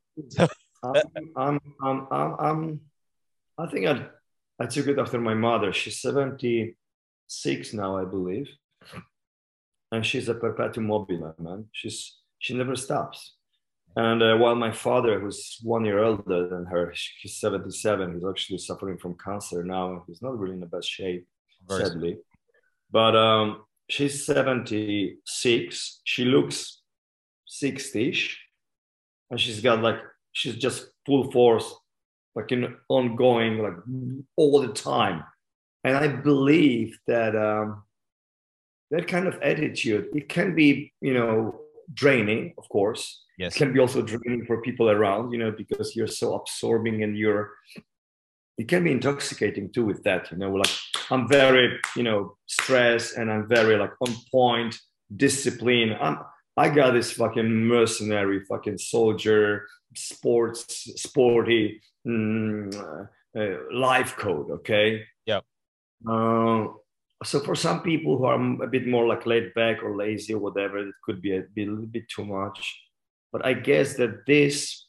I'm, 0.82 1.61
I'm, 1.82 2.06
I'm, 2.11 2.37
I'm, 2.38 2.80
I 3.58 3.66
think 3.66 3.87
I, 3.87 4.06
I 4.61 4.66
took 4.66 4.87
it 4.87 4.99
after 4.99 5.18
my 5.18 5.35
mother. 5.35 5.73
She's 5.73 6.00
76 6.00 7.73
now, 7.75 7.96
I 7.96 8.04
believe, 8.04 8.49
and 9.90 10.04
she's 10.04 10.28
a 10.28 10.35
perpetuum 10.35 10.87
mobile, 10.87 11.35
man. 11.38 11.66
She's 11.73 12.18
she 12.38 12.54
never 12.54 12.76
stops. 12.76 13.36
And 13.97 14.23
uh, 14.23 14.37
while 14.37 14.55
my 14.55 14.73
father, 14.73 15.19
who's 15.19 15.59
one 15.62 15.87
year 15.87 16.05
older 16.05 16.49
than 16.49 16.67
her, 16.67 16.93
he's 17.23 17.41
77, 17.41 18.15
he's 18.15 18.29
actually 18.29 18.59
suffering 18.59 18.99
from 18.99 19.17
cancer 19.17 19.65
now. 19.65 20.05
He's 20.07 20.21
not 20.21 20.38
really 20.38 20.53
in 20.53 20.61
the 20.61 20.67
best 20.67 20.91
shape, 20.91 21.26
sadly. 21.71 22.19
But 22.91 23.17
um, 23.17 23.62
she's 23.88 24.26
76. 24.26 26.00
She 26.05 26.25
looks 26.26 26.83
60ish. 27.62 28.35
And 29.31 29.41
she's 29.41 29.61
got 29.62 29.81
like, 29.81 29.99
she's 30.33 30.57
just 30.57 30.88
full 31.07 31.33
force, 31.33 31.75
like 32.35 32.53
in 32.53 32.76
ongoing, 32.91 33.59
like 33.62 33.76
all 34.37 34.61
the 34.61 34.75
time. 34.75 35.25
And 35.85 35.97
I 35.97 36.09
believe 36.09 36.99
that 37.07 37.35
um, 37.35 37.83
that 38.91 39.09
kind 39.09 39.26
of 39.26 39.41
attitude, 39.41 40.09
it 40.15 40.29
can 40.29 40.55
be, 40.55 40.93
you 41.00 41.15
know, 41.15 41.61
draining, 41.93 42.55
of 42.59 42.69
course. 42.69 43.25
Yes. 43.38 43.55
It 43.55 43.59
can 43.59 43.73
be 43.73 43.81
also 43.81 44.02
draining 44.02 44.47
for 44.47 44.62
people 44.62 44.88
around, 44.88 45.33
you 45.33 45.38
know, 45.38 45.50
because 45.50 45.95
you're 45.95 46.07
so 46.07 46.35
absorbing 46.35 47.02
and 47.02 47.16
you're 47.16 47.52
it 48.59 48.69
can 48.69 48.85
be 48.85 48.90
intoxicating 48.90 49.71
too 49.71 49.85
with 49.85 50.02
that, 50.05 50.31
you 50.31 50.38
know, 50.38 50.50
like 50.50 50.71
I'm 51.11 51.28
very, 51.28 51.78
you 51.95 52.02
know, 52.02 52.37
stressed 52.47 53.16
and 53.16 53.31
I'm 53.31 53.47
very 53.47 53.76
like 53.76 53.93
on 54.00 54.14
point, 54.33 54.78
discipline. 55.14 55.95
I'm 56.00 56.19
I 56.57 56.71
got 56.71 56.93
this 56.93 57.12
fucking 57.12 57.50
mercenary, 57.50 58.43
fucking 58.47 58.78
soldier, 58.78 59.66
sports, 59.95 60.90
sporty 60.97 61.83
mm, 62.07 62.75
uh, 63.38 63.57
life 63.71 64.16
code. 64.16 64.50
Okay. 64.50 65.05
Yeah. 65.26 65.40
Uh, 66.09 66.69
so 67.25 67.40
for 67.40 67.55
some 67.55 67.83
people 67.83 68.16
who 68.16 68.25
are 68.25 68.62
a 68.62 68.66
bit 68.66 68.87
more 68.87 69.07
like 69.07 69.26
laid 69.26 69.52
back 69.52 69.83
or 69.83 69.97
lazy 69.97 70.33
or 70.33 70.38
whatever, 70.38 70.78
it 70.78 70.95
could 71.05 71.21
be 71.21 71.37
a, 71.37 71.43
be 71.43 71.64
a 71.64 71.66
little 71.66 71.87
bit 71.87 72.09
too 72.09 72.25
much. 72.25 72.86
But 73.37 73.45
I 73.45 73.52
guess 73.52 73.97
that 73.97 74.25
this, 74.26 74.87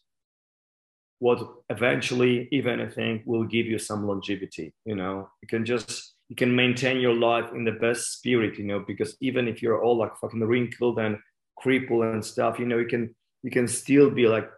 what 1.19 1.39
eventually, 1.69 2.47
if 2.49 2.65
anything, 2.65 3.23
will 3.25 3.43
give 3.43 3.65
you 3.65 3.77
some 3.77 4.07
longevity. 4.07 4.73
You 4.85 4.95
know, 4.95 5.29
you 5.41 5.49
can 5.49 5.65
just 5.65 6.13
you 6.29 6.37
can 6.37 6.55
maintain 6.55 7.01
your 7.01 7.13
life 7.13 7.51
in 7.53 7.65
the 7.65 7.73
best 7.73 8.13
spirit. 8.13 8.57
You 8.57 8.63
know, 8.63 8.79
because 8.87 9.17
even 9.19 9.49
if 9.49 9.61
you're 9.61 9.83
all 9.83 9.97
like 9.97 10.15
fucking 10.15 10.39
wrinkled 10.39 10.97
and 10.97 11.17
crippled 11.57 12.05
and 12.05 12.23
stuff, 12.23 12.57
you 12.57 12.65
know, 12.65 12.77
you 12.77 12.85
can 12.85 13.13
you 13.43 13.51
can 13.51 13.67
still 13.67 14.09
be 14.09 14.29
like 14.29 14.49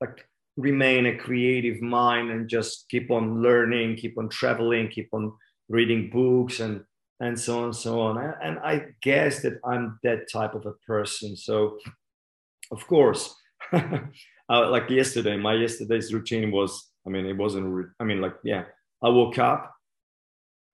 like 0.00 0.24
remain 0.56 1.06
a 1.06 1.18
creative 1.18 1.82
mind 1.82 2.30
and 2.30 2.48
just 2.48 2.88
keep 2.88 3.10
on 3.10 3.42
learning, 3.42 3.96
keep 3.96 4.16
on 4.18 4.28
traveling, 4.28 4.86
keep 4.86 5.08
on 5.12 5.32
reading 5.68 6.10
books 6.10 6.60
and 6.60 6.84
and 7.18 7.36
so 7.36 7.58
on 7.58 7.64
and 7.64 7.76
so 7.76 8.00
on. 8.00 8.18
And 8.40 8.60
I 8.60 8.86
guess 9.02 9.42
that 9.42 9.58
I'm 9.64 9.98
that 10.04 10.30
type 10.30 10.54
of 10.54 10.64
a 10.66 10.74
person. 10.86 11.36
So 11.36 11.78
of 12.72 12.86
course, 12.86 13.34
uh, 13.72 14.00
like 14.48 14.90
yesterday, 14.90 15.36
my 15.36 15.54
yesterday's 15.54 16.12
routine 16.12 16.50
was, 16.50 16.90
I 17.06 17.10
mean, 17.10 17.26
it 17.26 17.36
wasn't, 17.36 17.86
I 18.00 18.04
mean, 18.04 18.20
like, 18.20 18.34
yeah, 18.42 18.64
I 19.02 19.08
woke 19.08 19.38
up, 19.38 19.72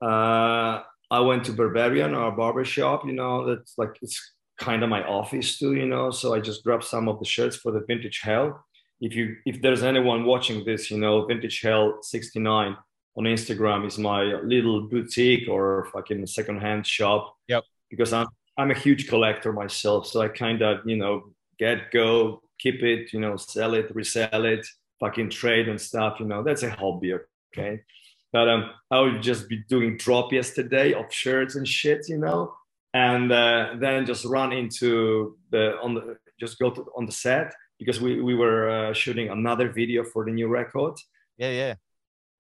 uh, 0.01 0.81
I 1.11 1.21
went 1.21 1.45
to 1.45 1.53
Barbarian, 1.53 2.15
our 2.15 2.33
barber 2.33 2.65
shop, 2.65 3.05
you 3.05 3.13
know, 3.13 3.47
that's 3.47 3.75
like, 3.77 3.97
it's 4.01 4.35
kind 4.59 4.83
of 4.83 4.89
my 4.89 5.05
office 5.05 5.59
too, 5.59 5.75
you 5.75 5.87
know, 5.87 6.11
so 6.11 6.35
I 6.35 6.41
just 6.41 6.65
grabbed 6.65 6.85
some 6.85 7.09
of 7.09 7.19
the 7.19 7.25
shirts 7.25 7.57
for 7.57 7.73
the 7.73 7.85
Vintage 7.87 8.21
Hell. 8.23 8.65
If 9.01 9.15
you, 9.15 9.37
if 9.45 9.61
there's 9.63 9.83
anyone 9.83 10.25
watching 10.25 10.65
this, 10.65 10.91
you 10.91 10.99
know, 10.99 11.25
Vintage 11.25 11.61
Hell 11.61 11.99
69 12.03 12.77
on 13.17 13.25
Instagram 13.25 13.87
is 13.87 13.99
my 13.99 14.23
little 14.23 14.89
boutique 14.89 15.49
or 15.49 15.89
fucking 15.93 16.27
secondhand 16.27 16.87
shop. 16.87 17.35
Yep. 17.49 17.65
Because 17.91 18.13
I'm, 18.13 18.27
I'm 18.59 18.71
a 18.73 18.75
huge 18.75 19.09
collector 19.09 19.53
myself. 19.53 20.07
So 20.09 20.21
I 20.21 20.29
kind 20.29 20.63
of, 20.63 20.81
you 20.85 20.97
know, 20.97 21.33
get, 21.59 21.91
go, 21.91 22.43
keep 22.59 22.83
it, 22.83 23.13
you 23.13 23.21
know, 23.21 23.37
sell 23.37 23.75
it, 23.75 23.95
resell 23.95 24.45
it, 24.45 24.67
fucking 25.01 25.31
trade 25.31 25.69
and 25.69 25.81
stuff, 25.81 26.19
you 26.21 26.27
know, 26.27 26.43
that's 26.43 26.63
a 26.63 26.71
hobby, 26.71 27.15
okay? 27.57 27.81
But 28.33 28.49
um, 28.49 28.71
I 28.91 29.01
would 29.01 29.23
just 29.23 29.49
be 29.49 29.65
doing 29.69 29.97
drop 29.97 30.33
yesterday 30.33 30.93
of 30.93 31.13
shirts 31.13 31.55
and 31.55 31.67
shit, 31.67 32.09
you 32.09 32.19
know, 32.19 32.53
and 32.93 33.33
uh, 33.33 33.75
then 33.79 34.07
just 34.07 34.25
run 34.25 34.53
into 34.53 35.37
the 35.51 35.79
on 35.81 35.95
the 35.95 36.19
just 36.39 36.59
go 36.59 36.71
to 36.71 36.87
on 36.97 37.07
the 37.07 37.13
set 37.13 37.55
because 37.79 38.01
we 38.01 38.21
we 38.21 38.35
were 38.35 38.69
uh, 38.69 38.93
shooting 38.93 39.31
another 39.31 39.71
video 39.73 40.05
for 40.05 40.25
the 40.25 40.31
new 40.31 40.49
record. 40.49 40.95
Yeah, 41.39 41.51
yeah. 41.51 41.75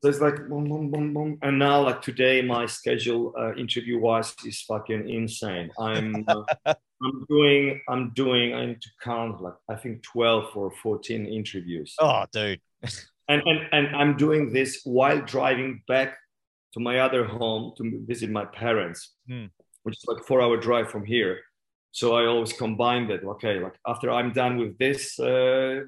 So 0.03 0.09
it's 0.11 0.21
like 0.21 0.37
boom, 0.49 0.69
boom, 0.69 0.91
boom, 0.91 1.15
boom, 1.15 1.39
and 1.43 1.59
now 1.59 1.83
like 1.83 2.03
today 2.03 2.43
my 2.43 2.67
schedule 2.67 3.35
uh, 3.39 3.55
interview 3.55 3.99
wise 3.99 4.35
is 4.45 4.61
fucking 4.63 5.09
insane. 5.09 5.71
I'm 5.79 6.25
uh, 6.29 6.75
I'm 7.02 7.25
doing, 7.28 7.81
I'm 7.88 8.11
doing, 8.14 8.55
I 8.55 8.67
need 8.67 8.83
to 8.83 8.90
count 9.02 9.40
like 9.40 9.55
I 9.69 9.76
think 9.76 10.02
12 10.02 10.57
or 10.57 10.71
14 10.83 11.26
interviews. 11.26 11.95
Oh, 12.00 12.25
dude. 12.33 12.61
and, 13.28 13.43
and 13.45 13.61
and 13.73 13.97
I'm 13.97 14.17
doing 14.17 14.52
this 14.52 14.81
while 14.85 15.21
driving 15.21 15.83
back 15.87 16.17
to 16.75 16.81
my 16.81 17.00
other 17.00 17.25
home 17.25 17.73
to 17.78 18.05
visit 18.07 18.31
my 18.31 18.45
parents, 18.45 19.14
hmm. 19.28 19.47
which 19.83 19.97
is 19.97 20.05
like 20.07 20.25
four 20.25 20.43
hour 20.43 20.57
drive 20.57 20.90
from 20.90 21.05
here. 21.05 21.40
So 21.93 22.17
I 22.17 22.26
always 22.26 22.52
combine 22.52 23.09
that. 23.09 23.25
Okay, 23.25 23.59
like 23.61 23.75
after 23.87 24.11
I'm 24.11 24.33
done 24.33 24.57
with 24.57 24.76
this 24.78 25.19
uh, 25.19 25.81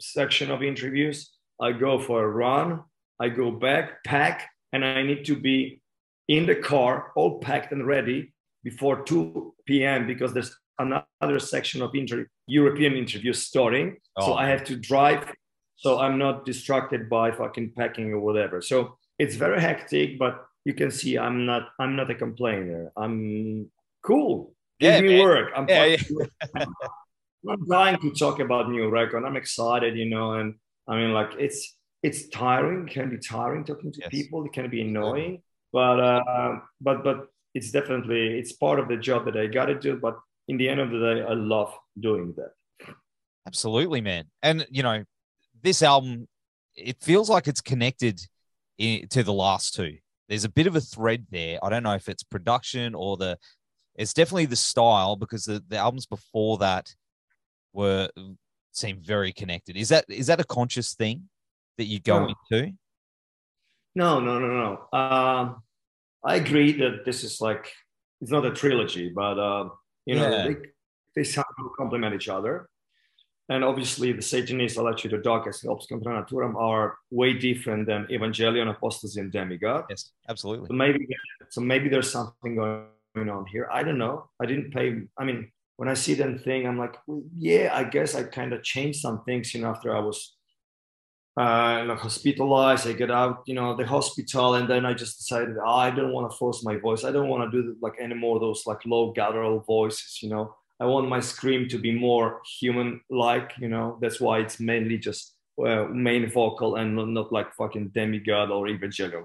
section 0.00 0.50
of 0.50 0.62
interviews, 0.62 1.30
I 1.60 1.72
go 1.72 1.98
for 1.98 2.24
a 2.24 2.28
run. 2.28 2.80
I 3.20 3.28
go 3.28 3.52
back, 3.52 4.02
pack, 4.04 4.50
and 4.72 4.84
I 4.84 5.02
need 5.02 5.24
to 5.26 5.36
be 5.36 5.80
in 6.26 6.46
the 6.46 6.56
car, 6.56 7.12
all 7.14 7.38
packed 7.38 7.72
and 7.72 7.86
ready 7.86 8.33
before 8.64 9.04
2 9.04 9.54
p.m. 9.66 10.06
because 10.06 10.32
there's 10.32 10.56
another 10.78 11.38
section 11.38 11.82
of 11.82 11.94
inter- 11.94 12.26
European 12.46 12.94
interview 12.94 13.32
starting. 13.32 13.96
Oh. 14.16 14.26
So 14.26 14.34
I 14.34 14.48
have 14.48 14.64
to 14.64 14.76
drive. 14.76 15.32
So 15.76 16.00
I'm 16.00 16.18
not 16.18 16.44
distracted 16.44 17.08
by 17.08 17.30
fucking 17.30 17.72
packing 17.76 18.12
or 18.12 18.20
whatever. 18.20 18.60
So 18.62 18.98
it's 19.18 19.36
very 19.36 19.60
hectic, 19.60 20.18
but 20.18 20.44
you 20.64 20.74
can 20.74 20.90
see 20.90 21.18
I'm 21.18 21.44
not 21.46 21.68
I'm 21.78 21.94
not 21.94 22.10
a 22.10 22.14
complainer. 22.14 22.90
I'm 22.96 23.70
cool. 24.04 24.54
Give 24.80 24.94
yeah, 24.94 25.00
me 25.00 25.08
man. 25.16 25.20
work. 25.20 25.52
I'm, 25.54 25.68
yeah, 25.68 25.84
yeah. 25.84 26.64
I'm 27.48 27.66
trying 27.66 28.00
to 28.00 28.10
talk 28.12 28.40
about 28.40 28.70
new 28.70 28.88
record. 28.88 29.24
I'm 29.24 29.36
excited, 29.36 29.96
you 29.96 30.08
know, 30.08 30.34
and 30.34 30.54
I 30.88 30.96
mean 30.96 31.12
like 31.12 31.32
it's 31.38 31.76
it's 32.02 32.28
tiring, 32.28 32.86
it 32.86 32.92
can 32.92 33.10
be 33.10 33.18
tiring 33.18 33.64
talking 33.64 33.92
to 33.92 34.00
yes. 34.00 34.08
people, 34.10 34.44
it 34.44 34.52
can 34.52 34.70
be 34.70 34.80
annoying, 34.82 35.42
but 35.72 36.00
uh, 36.00 36.58
but 36.80 37.04
but 37.04 37.28
it's 37.54 37.70
definitely 37.70 38.38
it's 38.38 38.52
part 38.52 38.78
of 38.78 38.88
the 38.88 38.96
job 38.96 39.24
that 39.26 39.36
I 39.36 39.46
got 39.46 39.66
to 39.66 39.78
do. 39.78 39.96
But 39.96 40.18
in 40.48 40.56
the 40.56 40.68
end 40.68 40.80
of 40.80 40.90
the 40.90 40.98
day, 40.98 41.22
I 41.22 41.34
love 41.34 41.72
doing 41.98 42.34
that. 42.36 42.52
Absolutely, 43.46 44.00
man. 44.00 44.24
And 44.42 44.66
you 44.70 44.82
know, 44.82 45.04
this 45.62 45.82
album, 45.82 46.28
it 46.76 46.96
feels 47.00 47.30
like 47.30 47.46
it's 47.46 47.60
connected 47.60 48.20
in, 48.78 49.08
to 49.08 49.22
the 49.22 49.32
last 49.32 49.74
two. 49.74 49.96
There's 50.28 50.44
a 50.44 50.48
bit 50.50 50.66
of 50.66 50.74
a 50.74 50.80
thread 50.80 51.26
there. 51.30 51.58
I 51.62 51.70
don't 51.70 51.82
know 51.82 51.94
if 51.94 52.08
it's 52.08 52.22
production 52.22 52.94
or 52.94 53.16
the. 53.16 53.38
It's 53.96 54.12
definitely 54.12 54.46
the 54.46 54.56
style 54.56 55.14
because 55.14 55.44
the, 55.44 55.62
the 55.68 55.76
albums 55.76 56.06
before 56.06 56.58
that 56.58 56.92
were 57.72 58.08
seem 58.72 59.00
very 59.00 59.32
connected. 59.32 59.76
Is 59.76 59.90
that 59.90 60.04
is 60.08 60.26
that 60.26 60.40
a 60.40 60.44
conscious 60.44 60.94
thing 60.94 61.28
that 61.78 61.84
you 61.84 62.00
go 62.00 62.20
no. 62.20 62.34
into? 62.50 62.72
No, 63.94 64.18
no, 64.18 64.38
no, 64.40 64.48
no. 64.92 64.98
Um, 64.98 65.62
I 66.24 66.36
agree 66.36 66.72
that 66.78 67.04
this 67.04 67.24
is 67.24 67.40
like 67.40 67.70
it's 68.20 68.30
not 68.30 68.46
a 68.46 68.50
trilogy, 68.52 69.10
but 69.10 69.38
uh, 69.38 69.68
You 70.06 70.16
know, 70.16 70.28
Yeah. 70.30 70.46
they, 70.48 70.56
they 71.16 71.24
somehow 71.24 71.68
complement 71.78 72.14
each 72.14 72.28
other. 72.28 72.68
And 73.48 73.62
obviously, 73.62 74.12
the 74.12 74.22
Satanists, 74.22 74.78
Alexi 74.78 75.10
the 75.10 75.18
Darkest, 75.18 75.64
and 75.64 75.70
Opus 75.72 75.86
Contra 75.86 76.12
Naturam 76.22 76.54
are 76.56 76.96
way 77.10 77.34
different 77.34 77.86
than 77.86 78.06
Evangelion, 78.06 78.70
Apostasy, 78.70 79.20
and 79.20 79.30
Demigod. 79.30 79.84
Yes, 79.90 80.12
absolutely. 80.28 80.68
So 80.68 80.74
maybe, 80.74 81.06
so 81.50 81.60
maybe 81.60 81.88
there's 81.90 82.10
something 82.10 82.56
going 82.56 83.28
on 83.30 83.44
here. 83.46 83.68
I 83.70 83.82
don't 83.82 83.98
know. 83.98 84.30
I 84.42 84.46
didn't 84.46 84.70
pay. 84.72 85.02
I 85.18 85.24
mean, 85.24 85.50
when 85.76 85.88
I 85.90 85.94
see 85.94 86.14
them 86.14 86.38
thing, 86.38 86.66
I'm 86.66 86.78
like, 86.78 86.96
well, 87.06 87.22
yeah, 87.36 87.70
I 87.74 87.84
guess 87.84 88.14
I 88.14 88.22
kind 88.22 88.52
of 88.54 88.62
changed 88.62 89.00
some 89.00 89.22
things. 89.24 89.52
You 89.54 89.60
know, 89.60 89.70
after 89.70 89.94
I 89.94 90.00
was 90.00 90.33
uh, 91.36 91.84
like 91.86 91.98
hospitalized, 91.98 92.86
I 92.86 92.92
get 92.92 93.10
out, 93.10 93.42
you 93.46 93.54
know, 93.54 93.74
the 93.76 93.86
hospital, 93.86 94.54
and 94.54 94.68
then 94.68 94.86
I 94.86 94.94
just 94.94 95.18
decided 95.18 95.56
oh, 95.58 95.68
I 95.68 95.90
don't 95.90 96.12
want 96.12 96.30
to 96.30 96.36
force 96.36 96.62
my 96.64 96.76
voice. 96.76 97.04
I 97.04 97.10
don't 97.12 97.28
want 97.28 97.50
to 97.50 97.62
do 97.62 97.76
like 97.80 97.94
any 98.00 98.14
more 98.14 98.36
of 98.36 98.42
those 98.42 98.62
like 98.66 98.84
low 98.86 99.12
guttural 99.12 99.60
voices. 99.60 100.22
You 100.22 100.30
know, 100.30 100.54
I 100.80 100.86
want 100.86 101.08
my 101.08 101.20
scream 101.20 101.68
to 101.68 101.78
be 101.78 101.92
more 101.92 102.40
human-like. 102.60 103.52
You 103.58 103.68
know, 103.68 103.98
that's 104.00 104.20
why 104.20 104.38
it's 104.40 104.60
mainly 104.60 104.98
just 104.98 105.34
uh, 105.64 105.84
main 105.86 106.30
vocal 106.30 106.76
and 106.76 106.94
not, 106.96 107.08
not 107.08 107.32
like 107.32 107.52
fucking 107.54 107.88
demigod 107.88 108.50
or 108.50 108.66
evangelion. 108.66 109.24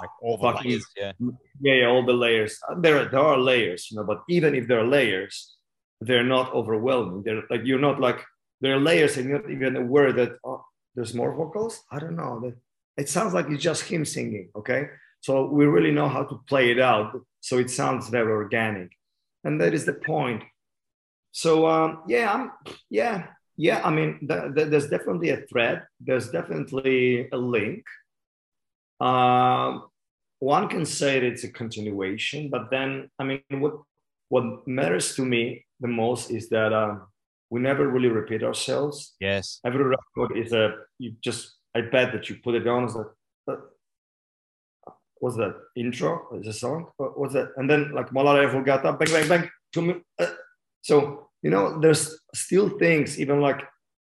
Like 0.00 0.10
all 0.22 0.36
the 0.36 0.42
Fucking- 0.42 0.70
layers, 0.70 0.86
yeah. 0.96 1.12
yeah, 1.60 1.74
yeah, 1.74 1.86
all 1.86 2.04
the 2.04 2.12
layers. 2.12 2.58
Uh, 2.68 2.74
There, 2.80 3.04
there 3.06 3.20
are 3.20 3.36
layers, 3.38 3.90
you 3.90 3.96
know, 3.96 4.04
but 4.04 4.22
even 4.28 4.54
if 4.54 4.68
there 4.68 4.80
are 4.80 4.86
layers, 4.86 5.56
they're 6.00 6.24
not 6.24 6.52
overwhelming. 6.54 7.22
They're 7.22 7.42
like 7.50 7.62
you're 7.64 7.78
not 7.88 8.00
like 8.00 8.24
there 8.60 8.74
are 8.76 8.80
layers, 8.80 9.16
and 9.16 9.28
you're 9.28 9.40
not 9.42 9.50
even 9.50 9.76
aware 9.76 10.12
that 10.12 10.32
oh, 10.44 10.64
there's 10.94 11.14
more 11.14 11.34
vocals. 11.34 11.82
I 11.90 11.98
don't 11.98 12.16
know. 12.16 12.52
It 12.96 13.08
sounds 13.08 13.34
like 13.34 13.48
it's 13.48 13.62
just 13.62 13.82
him 13.84 14.04
singing. 14.04 14.50
Okay, 14.56 14.86
so 15.20 15.46
we 15.46 15.66
really 15.66 15.90
know 15.90 16.08
how 16.08 16.24
to 16.24 16.40
play 16.48 16.70
it 16.70 16.80
out, 16.80 17.20
so 17.40 17.58
it 17.58 17.70
sounds 17.70 18.08
very 18.08 18.32
organic, 18.32 18.90
and 19.44 19.60
that 19.60 19.74
is 19.74 19.84
the 19.84 19.94
point. 19.94 20.42
So 21.32 21.66
um, 21.66 22.02
yeah, 22.08 22.32
I'm 22.32 22.50
yeah, 22.88 23.26
yeah. 23.56 23.80
I 23.84 23.90
mean, 23.90 24.26
th- 24.28 24.54
th- 24.54 24.68
there's 24.68 24.88
definitely 24.88 25.30
a 25.30 25.42
thread. 25.46 25.82
There's 26.00 26.30
definitely 26.30 27.28
a 27.30 27.36
link. 27.36 27.84
Um, 29.00 29.86
one 30.40 30.68
can 30.68 30.84
say 30.84 31.20
that 31.20 31.26
it's 31.26 31.44
a 31.44 31.52
continuation, 31.52 32.50
but 32.50 32.70
then 32.70 33.10
I 33.18 33.24
mean, 33.24 33.42
what 33.50 33.74
what 34.28 34.66
matters 34.66 35.14
to 35.16 35.24
me 35.24 35.66
the 35.80 35.88
most 35.88 36.30
is 36.30 36.48
that 36.50 36.72
um, 36.72 37.06
we 37.50 37.60
never 37.60 37.88
really 37.88 38.08
repeat 38.08 38.42
ourselves. 38.42 39.14
Yes. 39.20 39.60
Every 39.64 39.84
record 39.84 40.36
is 40.36 40.52
a 40.52 40.74
you 40.98 41.14
just 41.22 41.56
I 41.74 41.82
bet 41.82 42.12
that 42.12 42.28
you 42.28 42.36
put 42.42 42.54
it 42.54 42.66
on 42.66 42.84
as 42.84 42.94
like 42.94 43.06
uh, 43.48 43.56
what's 45.18 45.36
that 45.36 45.54
intro? 45.76 46.28
Is 46.38 46.46
a 46.46 46.52
song? 46.52 46.86
What's 46.96 47.34
that? 47.34 47.52
And 47.56 47.68
then 47.68 47.92
like 47.92 48.12
Malaria 48.12 48.48
Vulgata, 48.48 48.98
bang 48.98 49.12
bang 49.12 49.28
bang. 49.28 49.50
To 49.74 49.82
me, 49.82 49.94
uh, 50.18 50.26
so 50.82 51.28
you 51.42 51.50
know, 51.50 51.78
there's 51.80 52.18
still 52.34 52.78
things 52.78 53.20
even 53.20 53.40
like 53.40 53.62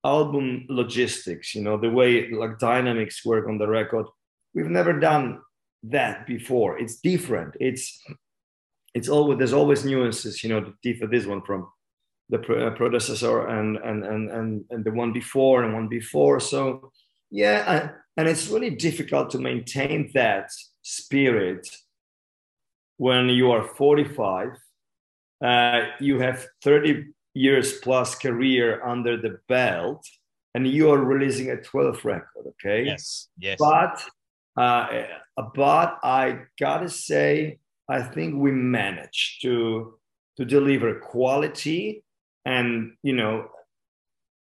album 0.04 0.66
logistics. 0.70 1.54
You 1.56 1.64
know, 1.64 1.78
the 1.78 1.90
way 1.90 2.30
like 2.32 2.60
dynamics 2.60 3.26
work 3.26 3.48
on 3.48 3.58
the 3.58 3.68
record. 3.68 4.08
We've 4.54 4.70
never 4.70 5.00
done 5.00 5.42
that 5.84 6.26
before. 6.26 6.80
It's 6.80 7.00
different. 7.00 7.56
It's 7.60 8.02
it's 8.94 9.10
always 9.10 9.38
there's 9.38 9.54
always 9.54 9.86
nuances. 9.86 10.44
You 10.44 10.50
know, 10.50 10.62
to 10.62 10.74
differ 10.82 11.08
this 11.08 11.26
one 11.26 11.44
from 11.44 11.68
the 12.30 12.40
uh, 12.40 12.72
predecessor 12.72 13.48
and 13.48 13.78
and 13.78 14.04
and 14.04 14.30
and 14.32 14.66
and 14.70 14.84
the 14.84 14.92
one 14.92 15.14
before 15.14 15.64
and 15.64 15.74
one 15.74 15.88
before. 15.88 16.40
So 16.40 16.92
yeah, 17.32 17.92
and 18.16 18.28
it's 18.28 18.48
really 18.50 18.72
difficult 18.72 19.30
to 19.32 19.40
maintain 19.40 20.12
that 20.14 20.50
spirit 20.82 21.68
when 22.98 23.30
you 23.30 23.52
are 23.52 23.64
45. 23.64 24.50
Uh, 25.44 25.82
you 26.00 26.20
have 26.20 26.48
30 26.64 27.06
years 27.34 27.74
plus 27.80 28.16
career 28.16 28.84
under 28.84 29.18
the 29.18 29.40
belt, 29.48 30.04
and 30.56 30.68
you 30.68 30.92
are 30.92 30.98
releasing 30.98 31.52
a 31.52 31.58
12th 31.58 32.04
record. 32.04 32.48
Okay. 32.48 32.86
Yes. 32.86 33.30
Yes. 33.38 33.58
But 33.60 34.04
uh, 34.58 35.04
but 35.54 36.00
I 36.04 36.40
gotta 36.60 36.90
say, 36.90 37.60
I 37.88 38.02
think 38.02 38.36
we 38.36 38.52
managed 38.52 39.44
to 39.44 40.00
to 40.38 40.46
deliver 40.46 41.00
quality, 41.00 42.04
and 42.48 42.94
you 43.04 43.14
know, 43.14 43.34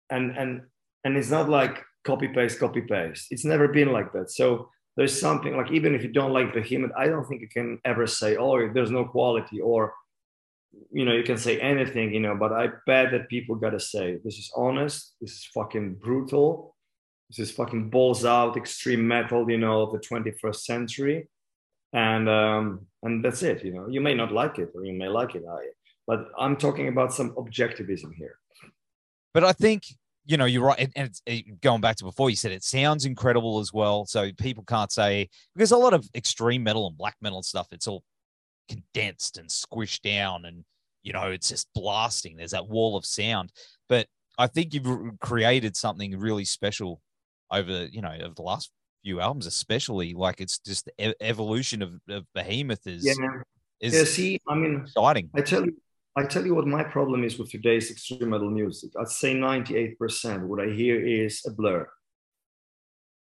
and 0.09 0.25
and 0.37 0.61
and 1.03 1.17
it's 1.17 1.31
not 1.31 1.49
like 1.49 1.83
copy 2.03 2.27
paste, 2.27 2.59
copy 2.59 2.81
paste. 2.81 3.27
It's 3.31 3.45
never 3.45 3.67
been 3.67 3.91
like 3.91 4.11
that. 4.13 4.29
So 4.31 4.69
there's 4.97 5.19
something 5.19 5.55
like 5.57 5.71
even 5.71 5.95
if 5.95 6.03
you 6.03 6.11
don't 6.11 6.33
like 6.33 6.53
Behemoth, 6.53 6.91
I 6.97 7.07
don't 7.07 7.25
think 7.25 7.41
you 7.41 7.49
can 7.49 7.79
ever 7.85 8.05
say, 8.07 8.37
oh, 8.37 8.71
there's 8.73 8.91
no 8.91 9.05
quality, 9.05 9.59
or 9.61 9.93
you 10.91 11.05
know, 11.05 11.13
you 11.13 11.23
can 11.23 11.37
say 11.37 11.59
anything, 11.59 12.13
you 12.13 12.19
know. 12.19 12.35
But 12.35 12.51
I 12.53 12.69
bet 12.85 13.11
that 13.11 13.29
people 13.29 13.55
gotta 13.55 13.79
say 13.79 14.19
this 14.23 14.37
is 14.37 14.51
honest, 14.55 15.15
this 15.21 15.31
is 15.31 15.49
fucking 15.53 15.95
brutal 15.95 16.75
this 17.29 17.39
is 17.39 17.51
fucking 17.51 17.89
balls 17.89 18.25
out 18.25 18.57
extreme 18.57 19.07
metal 19.07 19.49
you 19.49 19.57
know 19.57 19.81
of 19.81 19.91
the 19.91 19.99
21st 19.99 20.55
century 20.71 21.27
and 21.93 22.29
um 22.29 22.85
and 23.03 23.23
that's 23.23 23.43
it 23.43 23.63
you 23.63 23.73
know 23.73 23.87
you 23.87 24.01
may 24.01 24.13
not 24.13 24.31
like 24.31 24.59
it 24.59 24.71
or 24.75 24.85
you 24.85 24.93
may 24.93 25.07
like 25.07 25.35
it 25.35 25.43
I, 25.49 25.67
but 26.07 26.29
i'm 26.39 26.55
talking 26.55 26.87
about 26.87 27.13
some 27.13 27.31
objectivism 27.31 28.13
here 28.15 28.37
But 29.35 29.43
I 29.43 29.51
think 29.51 29.83
you 30.25 30.37
know 30.37 30.45
you're 30.45 30.63
right, 30.63 30.89
and, 30.95 31.11
it, 31.25 31.61
going 31.61 31.81
back 31.81 31.97
to 31.97 32.05
before 32.05 32.29
you 32.29 32.37
said 32.37 32.53
it 32.53 32.63
sounds 32.63 33.03
incredible 33.03 33.59
as 33.59 33.73
well. 33.73 34.05
So 34.05 34.31
people 34.39 34.63
can't 34.63 34.91
say 34.91 35.29
because 35.53 35.71
a 35.71 35.77
lot 35.77 35.93
of 35.93 36.09
extreme 36.15 36.63
metal 36.63 36.87
and 36.87 36.97
black 36.97 37.17
metal 37.21 37.43
stuff, 37.43 37.67
it's 37.73 37.85
all 37.85 38.01
condensed 38.69 39.37
and 39.37 39.49
squished 39.49 40.01
down, 40.01 40.45
and 40.45 40.63
you 41.03 41.11
know 41.11 41.31
it's 41.31 41.49
just 41.49 41.67
blasting. 41.75 42.37
There's 42.37 42.51
that 42.51 42.69
wall 42.69 42.95
of 42.95 43.05
sound, 43.05 43.51
but 43.89 44.07
I 44.39 44.47
think 44.47 44.73
you've 44.73 45.19
created 45.19 45.75
something 45.75 46.17
really 46.17 46.45
special 46.45 47.01
over 47.51 47.85
you 47.85 48.01
know 48.01 48.15
over 48.23 48.33
the 48.33 48.41
last 48.41 48.71
few 49.03 49.19
albums, 49.19 49.45
especially 49.45 50.13
like 50.13 50.39
it's 50.39 50.59
just 50.59 50.85
the 50.85 51.15
evolution 51.21 51.81
of, 51.81 51.99
of 52.09 52.25
Behemoth 52.33 52.87
is 52.87 53.05
yeah 53.05 53.41
is 53.81 53.93
yeah 53.93 54.03
see 54.05 54.39
i 54.47 54.55
mean 54.55 54.81
exciting. 54.85 55.29
i 55.35 55.41
tell 55.41 55.65
you 55.65 55.75
i 56.15 56.23
tell 56.23 56.45
you 56.45 56.55
what 56.55 56.67
my 56.67 56.83
problem 56.83 57.23
is 57.23 57.37
with 57.37 57.51
today's 57.51 57.91
extreme 57.91 58.29
metal 58.29 58.49
music. 58.49 58.91
I'd 58.99 59.09
say 59.09 59.35
98% 59.35 60.47
what 60.47 60.61
i 60.61 60.71
hear 60.71 60.99
is 61.05 61.43
a 61.45 61.51
blur. 61.51 61.87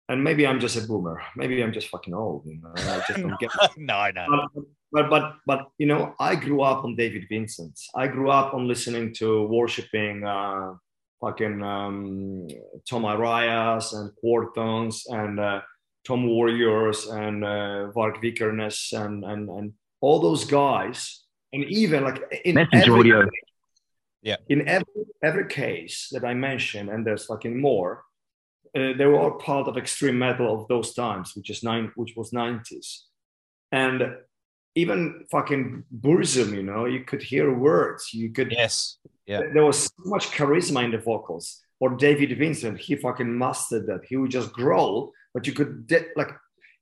And 0.09 0.23
maybe 0.23 0.45
i'm 0.45 0.59
just 0.59 0.77
a 0.77 0.85
boomer. 0.87 1.21
Maybe 1.35 1.63
i'm 1.63 1.73
just 1.73 1.87
fucking 1.87 2.13
old 2.13 2.45
you 2.45 2.59
know? 2.61 2.73
I 2.75 3.01
just 3.07 3.21
don't 3.21 3.39
get 3.39 3.51
no, 3.77 4.09
no, 4.11 4.47
but, 4.53 4.63
but 4.91 5.09
but 5.09 5.35
but 5.45 5.67
you 5.77 5.87
know 5.87 6.15
i 6.19 6.35
grew 6.35 6.61
up 6.61 6.83
on 6.83 6.95
david 6.95 7.25
vincent. 7.29 7.79
I 7.95 8.07
grew 8.07 8.29
up 8.29 8.53
on 8.53 8.67
listening 8.67 9.13
to 9.15 9.47
worshiping 9.47 10.25
uh 10.25 10.73
fucking 11.21 11.63
um 11.63 12.47
Tom 12.89 13.03
Arayas 13.03 13.93
and 13.93 14.11
Quorthons 14.21 15.03
and 15.09 15.39
uh 15.39 15.61
tom 16.05 16.27
warriors 16.27 17.05
and 17.07 17.45
uh 17.45 17.91
varg 17.95 18.15
vikernes 18.23 18.91
and 18.91 19.23
and 19.23 19.49
and 19.49 19.73
all 20.01 20.19
those 20.19 20.43
guys 20.45 21.21
and 21.53 21.63
even 21.65 22.03
like 22.03 22.21
in 22.45 22.55
Message 22.55 22.87
every, 22.87 22.99
audio. 22.99 23.29
in 24.49 24.67
every 24.67 24.85
every 25.23 25.47
case 25.47 26.09
that 26.11 26.23
i 26.23 26.33
mentioned 26.33 26.89
and 26.89 27.05
there's 27.05 27.25
fucking 27.25 27.59
more 27.59 28.03
uh, 28.75 28.93
they 28.97 29.05
were 29.05 29.19
all 29.19 29.31
part 29.31 29.67
of 29.67 29.77
extreme 29.77 30.17
metal 30.17 30.61
of 30.61 30.67
those 30.67 30.93
times 30.93 31.33
which 31.35 31.49
is 31.49 31.63
nine 31.63 31.91
which 31.95 32.13
was 32.15 32.31
90s 32.31 33.01
and 33.71 34.15
even 34.75 35.25
fucking 35.29 35.83
Burzum, 35.99 36.53
you 36.53 36.63
know, 36.63 36.85
you 36.85 37.03
could 37.03 37.21
hear 37.21 37.53
words. 37.53 38.13
You 38.13 38.31
could. 38.31 38.51
yes, 38.51 38.97
yeah. 39.25 39.41
There 39.53 39.65
was 39.65 39.83
so 39.83 39.91
much 40.05 40.27
charisma 40.31 40.83
in 40.83 40.91
the 40.91 40.97
vocals. 40.97 41.61
Or 41.79 41.89
David 41.89 42.37
Vincent, 42.37 42.79
he 42.79 42.95
fucking 42.95 43.37
mastered 43.37 43.87
that. 43.87 44.01
He 44.07 44.15
would 44.15 44.31
just 44.31 44.53
growl, 44.53 45.11
but 45.33 45.47
you 45.47 45.53
could 45.53 45.87
de- 45.87 46.05
like 46.15 46.29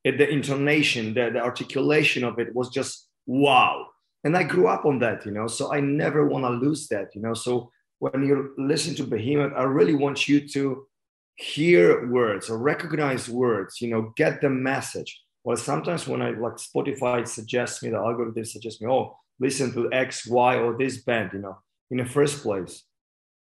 the 0.03 0.27
intonation, 0.29 1.13
the, 1.13 1.31
the 1.31 1.39
articulation 1.39 2.23
of 2.23 2.37
it 2.37 2.53
was 2.53 2.69
just 2.69 3.07
wow. 3.25 3.87
And 4.23 4.35
I 4.35 4.43
grew 4.43 4.67
up 4.67 4.85
on 4.85 4.99
that, 4.99 5.25
you 5.25 5.31
know. 5.31 5.47
So 5.47 5.73
I 5.73 5.79
never 5.79 6.27
want 6.27 6.43
to 6.45 6.49
lose 6.49 6.87
that, 6.89 7.15
you 7.15 7.21
know. 7.21 7.33
So 7.33 7.71
when 7.99 8.23
you 8.23 8.53
listen 8.57 8.95
to 8.95 9.03
Behemoth, 9.03 9.53
I 9.55 9.63
really 9.63 9.95
want 9.95 10.27
you 10.27 10.47
to 10.49 10.87
hear 11.35 12.09
words 12.09 12.49
or 12.49 12.57
recognize 12.57 13.29
words, 13.29 13.81
you 13.81 13.89
know, 13.89 14.13
get 14.15 14.41
the 14.41 14.49
message. 14.49 15.21
Well, 15.43 15.57
sometimes 15.57 16.07
when 16.07 16.21
I 16.21 16.31
like 16.31 16.57
Spotify 16.57 17.25
suggests 17.27 17.81
me, 17.81 17.89
the 17.89 17.97
algorithm 17.97 18.43
suggests 18.43 18.81
me, 18.81 18.87
oh, 18.89 19.17
listen 19.39 19.71
to 19.73 19.91
X, 19.93 20.27
Y, 20.27 20.57
or 20.57 20.77
this 20.77 20.97
band, 21.03 21.31
you 21.33 21.39
know. 21.39 21.57
In 21.91 21.97
the 21.97 22.05
first 22.05 22.43
place, 22.43 22.83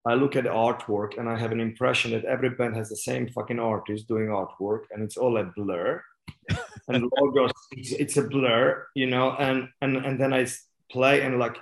I 0.05 0.13
look 0.13 0.35
at 0.35 0.45
the 0.45 0.51
artwork 0.51 1.17
and 1.17 1.27
I 1.27 1.37
have 1.37 1.51
an 1.51 1.59
impression 1.59 2.11
that 2.11 2.23
every 2.23 2.51
band 2.51 2.75
has 2.77 2.89
the 2.89 2.95
same 2.95 3.27
fucking 3.27 3.59
artist 3.59 4.07
doing 4.07 4.27
artwork 4.27 4.83
and 4.91 5.03
it's 5.03 5.17
all 5.17 5.37
a 5.37 5.43
blur. 5.43 6.01
and 6.87 7.11
logos, 7.19 7.51
it's, 7.71 7.91
it's 7.91 8.17
a 8.17 8.23
blur, 8.23 8.87
you 8.95 9.07
know, 9.07 9.35
and 9.37 9.67
and 9.81 9.97
and 9.97 10.19
then 10.21 10.33
I 10.33 10.47
play 10.91 11.21
and 11.21 11.37
like 11.39 11.57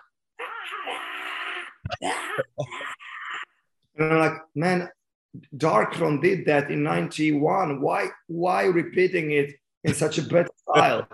and 3.97 4.03
I'm 4.13 4.19
like, 4.19 4.33
man, 4.55 4.89
Darkthrone 5.55 6.21
did 6.21 6.45
that 6.45 6.71
in 6.71 6.83
91. 6.83 7.81
Why 7.81 8.07
why 8.27 8.65
repeating 8.65 9.31
it 9.31 9.55
in 9.83 9.93
such 9.93 10.17
a 10.17 10.21
bad 10.23 10.47
style? 10.57 11.07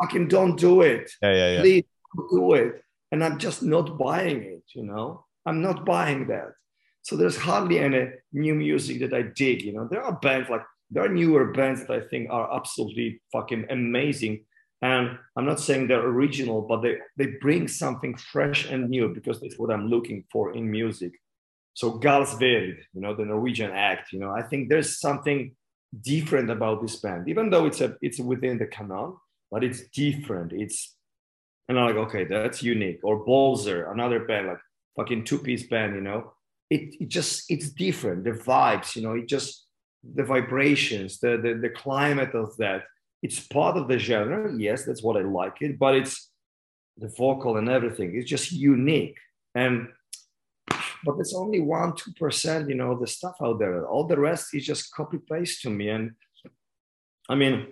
Fucking 0.00 0.28
don't 0.28 0.56
do 0.58 0.82
it 0.82 1.10
Yeah, 1.22 1.34
yeah, 1.34 1.52
yeah. 1.54 1.60
please 1.60 1.84
don't 2.16 2.30
do 2.30 2.54
it. 2.54 2.82
and 3.12 3.24
I'm 3.24 3.38
just 3.38 3.62
not 3.62 3.98
buying 3.98 4.42
it, 4.42 4.62
you 4.74 4.84
know. 4.84 5.24
I'm 5.46 5.60
not 5.62 5.84
buying 5.84 6.28
that. 6.28 6.52
So 7.02 7.16
there's 7.16 7.36
hardly 7.36 7.78
any 7.80 8.10
new 8.32 8.54
music 8.54 9.00
that 9.00 9.12
I 9.12 9.22
dig, 9.22 9.62
you 9.62 9.72
know. 9.72 9.88
There 9.90 10.02
are 10.02 10.12
bands 10.20 10.48
like 10.48 10.62
there 10.90 11.04
are 11.04 11.08
newer 11.08 11.52
bands 11.52 11.80
that 11.86 11.90
I 11.90 12.00
think 12.08 12.28
are 12.30 12.54
absolutely 12.54 13.20
fucking 13.32 13.66
amazing. 13.70 14.44
And 14.82 15.18
I'm 15.36 15.44
not 15.44 15.60
saying 15.60 15.88
they're 15.88 16.06
original, 16.06 16.62
but 16.62 16.80
they, 16.80 16.96
they 17.16 17.26
bring 17.40 17.68
something 17.68 18.16
fresh 18.16 18.66
and 18.70 18.88
new 18.88 19.12
because 19.12 19.40
that's 19.40 19.58
what 19.58 19.70
I'm 19.70 19.88
looking 19.88 20.24
for 20.32 20.54
in 20.54 20.70
music. 20.70 21.12
So 21.74 21.98
Galsved, 21.98 22.78
you 22.94 23.00
know, 23.00 23.14
the 23.14 23.24
Norwegian 23.24 23.70
act, 23.70 24.12
you 24.12 24.20
know, 24.20 24.30
I 24.30 24.42
think 24.42 24.68
there's 24.68 24.98
something 24.98 25.54
different 26.00 26.50
about 26.50 26.82
this 26.82 26.96
band, 26.96 27.28
even 27.28 27.50
though 27.50 27.66
it's 27.66 27.80
a 27.80 27.96
it's 28.00 28.20
within 28.20 28.58
the 28.58 28.66
canon, 28.66 29.16
but 29.50 29.64
it's 29.64 29.82
different. 29.88 30.52
It's 30.52 30.96
and 31.68 31.78
I'm 31.78 31.86
like, 31.86 31.96
okay, 32.08 32.24
that's 32.24 32.62
unique. 32.62 33.00
Or 33.04 33.24
Bolzer, 33.24 33.92
another 33.92 34.20
band, 34.20 34.48
like 34.48 34.58
fucking 34.96 35.24
two-piece 35.24 35.68
band, 35.68 35.94
you 35.94 36.00
know. 36.00 36.32
It, 36.68 36.96
it 37.00 37.08
just 37.08 37.50
it's 37.50 37.70
different. 37.70 38.24
The 38.24 38.32
vibes, 38.32 38.96
you 38.96 39.02
know, 39.02 39.14
it 39.14 39.28
just 39.28 39.66
the 40.02 40.24
vibrations, 40.24 41.20
the, 41.20 41.36
the 41.36 41.54
the 41.54 41.70
climate 41.70 42.34
of 42.34 42.56
that. 42.56 42.84
It's 43.22 43.40
part 43.40 43.76
of 43.76 43.88
the 43.88 43.98
genre. 43.98 44.52
Yes, 44.56 44.84
that's 44.84 45.02
what 45.02 45.16
I 45.16 45.22
like 45.22 45.58
it, 45.60 45.78
but 45.78 45.94
it's 45.94 46.30
the 46.96 47.08
vocal 47.08 47.56
and 47.56 47.68
everything. 47.68 48.16
It's 48.16 48.28
just 48.28 48.52
unique. 48.52 49.18
And 49.54 49.88
but 51.04 51.18
it's 51.18 51.34
only 51.34 51.60
one, 51.60 51.94
two 51.96 52.12
percent, 52.12 52.68
you 52.68 52.74
know, 52.74 52.98
the 52.98 53.06
stuff 53.06 53.36
out 53.42 53.58
there. 53.58 53.86
All 53.86 54.06
the 54.06 54.18
rest 54.18 54.54
is 54.54 54.66
just 54.66 54.92
copy 54.94 55.18
paste 55.18 55.62
to 55.62 55.70
me. 55.70 55.88
And 55.88 56.12
I 57.28 57.34
mean, 57.34 57.68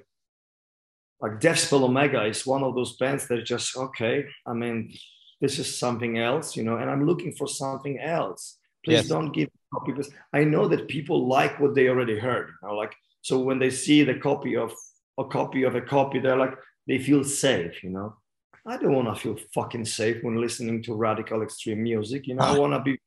like 1.21 1.41
Deathspell 1.41 1.83
Omega 1.83 2.25
is 2.25 2.47
one 2.47 2.63
of 2.63 2.75
those 2.75 2.97
bands 2.97 3.29
that 3.29 3.45
just 3.45 3.77
okay. 3.77 4.25
I 4.47 4.53
mean, 4.53 4.93
this 5.41 5.59
is 5.59 5.79
something 5.79 6.19
else, 6.19 6.57
you 6.57 6.63
know, 6.63 6.77
and 6.77 6.91
I'm 6.91 7.07
looking 7.07 7.33
for 7.33 7.47
something 7.47 7.99
else. 7.99 8.59
Please 8.85 9.03
yes. 9.03 9.09
don't 9.09 9.33
give 9.33 9.49
copy 9.75 9.93
because 9.93 10.11
I 10.33 10.45
know 10.45 10.69
that 10.69 10.89
people 10.89 11.29
like 11.29 11.61
what 11.61 11.75
they 11.75 11.89
already 11.89 12.19
heard. 12.19 12.51
You 12.63 12.69
know, 12.69 12.75
like 12.75 12.95
so 13.23 13.39
when 13.39 13.59
they 13.59 13.71
see 13.71 14.05
the 14.05 14.15
copy 14.15 14.57
of 14.57 14.73
a 15.19 15.25
copy 15.25 15.65
of 15.65 15.75
a 15.75 15.81
copy, 15.81 16.19
they're 16.19 16.37
like 16.37 16.55
they 16.87 16.99
feel 16.99 17.25
safe, 17.25 17.83
you 17.85 17.91
know. 17.91 18.17
I 18.67 18.77
don't 18.77 18.93
want 18.93 19.09
to 19.09 19.21
feel 19.21 19.37
fucking 19.55 19.87
safe 19.87 20.23
when 20.23 20.41
listening 20.41 20.83
to 20.85 20.95
radical 20.95 21.43
extreme 21.43 21.83
music. 21.83 22.27
You 22.27 22.35
know, 22.35 22.45
I 22.45 22.59
want 22.59 22.75
to 22.75 22.81
be, 22.81 22.99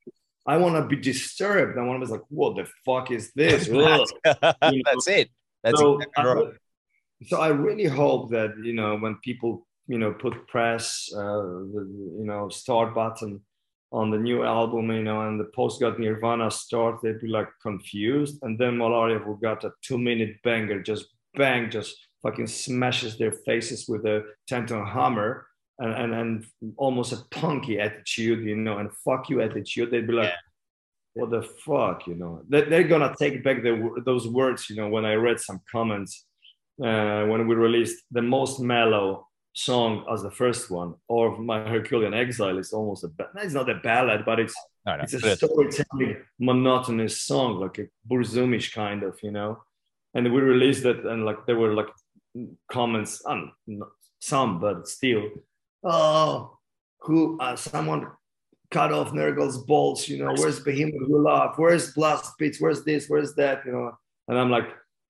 I 0.46 0.58
want 0.58 0.76
to 0.76 0.84
be 0.84 1.02
disturbed. 1.02 1.78
I 1.78 1.84
want 1.84 2.02
to 2.02 2.08
be 2.08 2.12
like, 2.12 2.24
what 2.30 2.56
the 2.56 2.68
fuck 2.84 3.12
is 3.12 3.32
this? 3.34 3.68
that's, 3.72 4.14
that's 4.24 5.08
it. 5.08 5.30
That's 5.64 5.80
so, 5.80 6.00
exactly 6.00 6.24
right. 6.26 6.48
I, 6.48 7.28
so 7.28 7.40
I 7.40 7.50
really 7.50 7.86
hope 7.86 8.32
that 8.32 8.56
you 8.64 8.74
know 8.74 8.98
when 8.98 9.16
people 9.24 9.68
you 9.88 10.00
know 10.00 10.14
put 10.14 10.48
press, 10.48 11.10
uh, 11.16 11.42
the, 11.74 12.16
you 12.18 12.26
know, 12.26 12.50
start 12.50 12.96
button 12.96 13.42
on 13.92 14.10
the 14.10 14.18
new 14.18 14.44
album, 14.44 14.90
you 14.90 15.04
know, 15.04 15.28
and 15.28 15.40
the 15.40 15.52
Post-God 15.54 16.00
Nirvana 16.00 16.50
start, 16.50 17.02
they'd 17.04 17.20
be 17.20 17.28
like 17.28 17.50
confused, 17.62 18.40
and 18.42 18.58
then 18.58 18.78
Malaria 18.78 19.20
who 19.20 19.38
got 19.40 19.64
a 19.64 19.72
two 19.82 19.98
minute 19.98 20.42
banger, 20.44 20.82
just 20.82 21.08
bang, 21.36 21.70
just 21.70 21.96
fucking 22.24 22.48
smashes 22.48 23.18
their 23.18 23.32
faces 23.32 23.88
with 23.88 24.06
a 24.06 24.24
10 24.48 24.68
ton 24.68 24.86
hammer 24.86 25.48
and, 25.80 25.94
and, 25.94 26.14
and 26.14 26.46
almost 26.78 27.14
a 27.14 27.18
punky 27.32 27.80
attitude, 27.80 28.46
you 28.46 28.56
know, 28.56 28.78
and 28.78 28.92
fuck 29.04 29.30
you 29.30 29.42
attitude. 29.42 29.92
They'd 29.92 30.08
be 30.08 30.14
like, 30.14 30.30
yeah. 30.30 30.36
what 31.14 31.32
the 31.32 31.42
fuck, 31.42 32.08
you 32.08 32.16
know? 32.16 32.44
They're, 32.48 32.70
they're 32.70 32.84
gonna 32.88 33.16
take 33.18 33.44
back 33.44 33.64
the, 33.64 34.02
those 34.06 34.28
words, 34.28 34.70
you 34.70 34.76
know, 34.76 34.90
when 34.90 35.06
I 35.06 35.14
read 35.14 35.40
some 35.40 35.62
comments 35.72 36.26
uh, 36.84 37.26
when 37.26 37.48
we 37.48 37.56
released 37.56 38.04
the 38.12 38.22
most 38.22 38.60
mellow 38.60 39.28
song 39.54 40.06
as 40.12 40.24
the 40.24 40.32
first 40.32 40.72
one, 40.72 40.96
or 41.08 41.38
my 41.38 41.68
Herculean 41.68 42.14
Exile 42.14 42.58
is 42.58 42.72
almost 42.72 43.04
a, 43.04 43.12
it's 43.38 43.54
not 43.54 43.70
a 43.70 43.76
ballad, 43.76 44.24
but 44.26 44.40
it's, 44.40 44.56
no, 44.86 44.98
no, 44.98 45.04
it's 45.04 45.14
a 45.14 45.36
storytelling, 45.36 46.18
monotonous 46.40 47.22
song, 47.22 47.60
like 47.60 47.78
a 47.80 47.88
Burzumish 48.10 48.74
kind 48.74 49.04
of, 49.04 49.20
you 49.22 49.32
know? 49.32 49.62
And 50.14 50.32
we 50.34 50.42
released 50.42 50.86
it 50.86 51.06
and 51.06 51.26
like 51.26 51.46
there 51.46 51.58
were 51.58 51.74
like 51.74 51.88
comments, 52.72 53.22
um, 53.26 53.54
some, 54.20 54.60
but 54.60 54.88
still, 54.88 55.30
oh, 55.84 56.58
who 57.00 57.40
uh, 57.40 57.56
someone 57.56 58.08
cut 58.70 58.92
off 58.92 59.12
Nergal's 59.12 59.58
balls, 59.60 60.08
you 60.08 60.18
know, 60.24 60.34
where's 60.38 60.60
Behemoth 60.60 61.08
Love, 61.08 61.54
where's 61.58 61.94
Blast 61.94 62.38
Beats, 62.38 62.60
where's 62.60 62.84
this, 62.84 63.08
where's 63.08 63.34
that, 63.36 63.66
you 63.66 63.72
know, 63.72 63.92
and 64.28 64.38
I'm 64.38 64.50
like, 64.50 64.70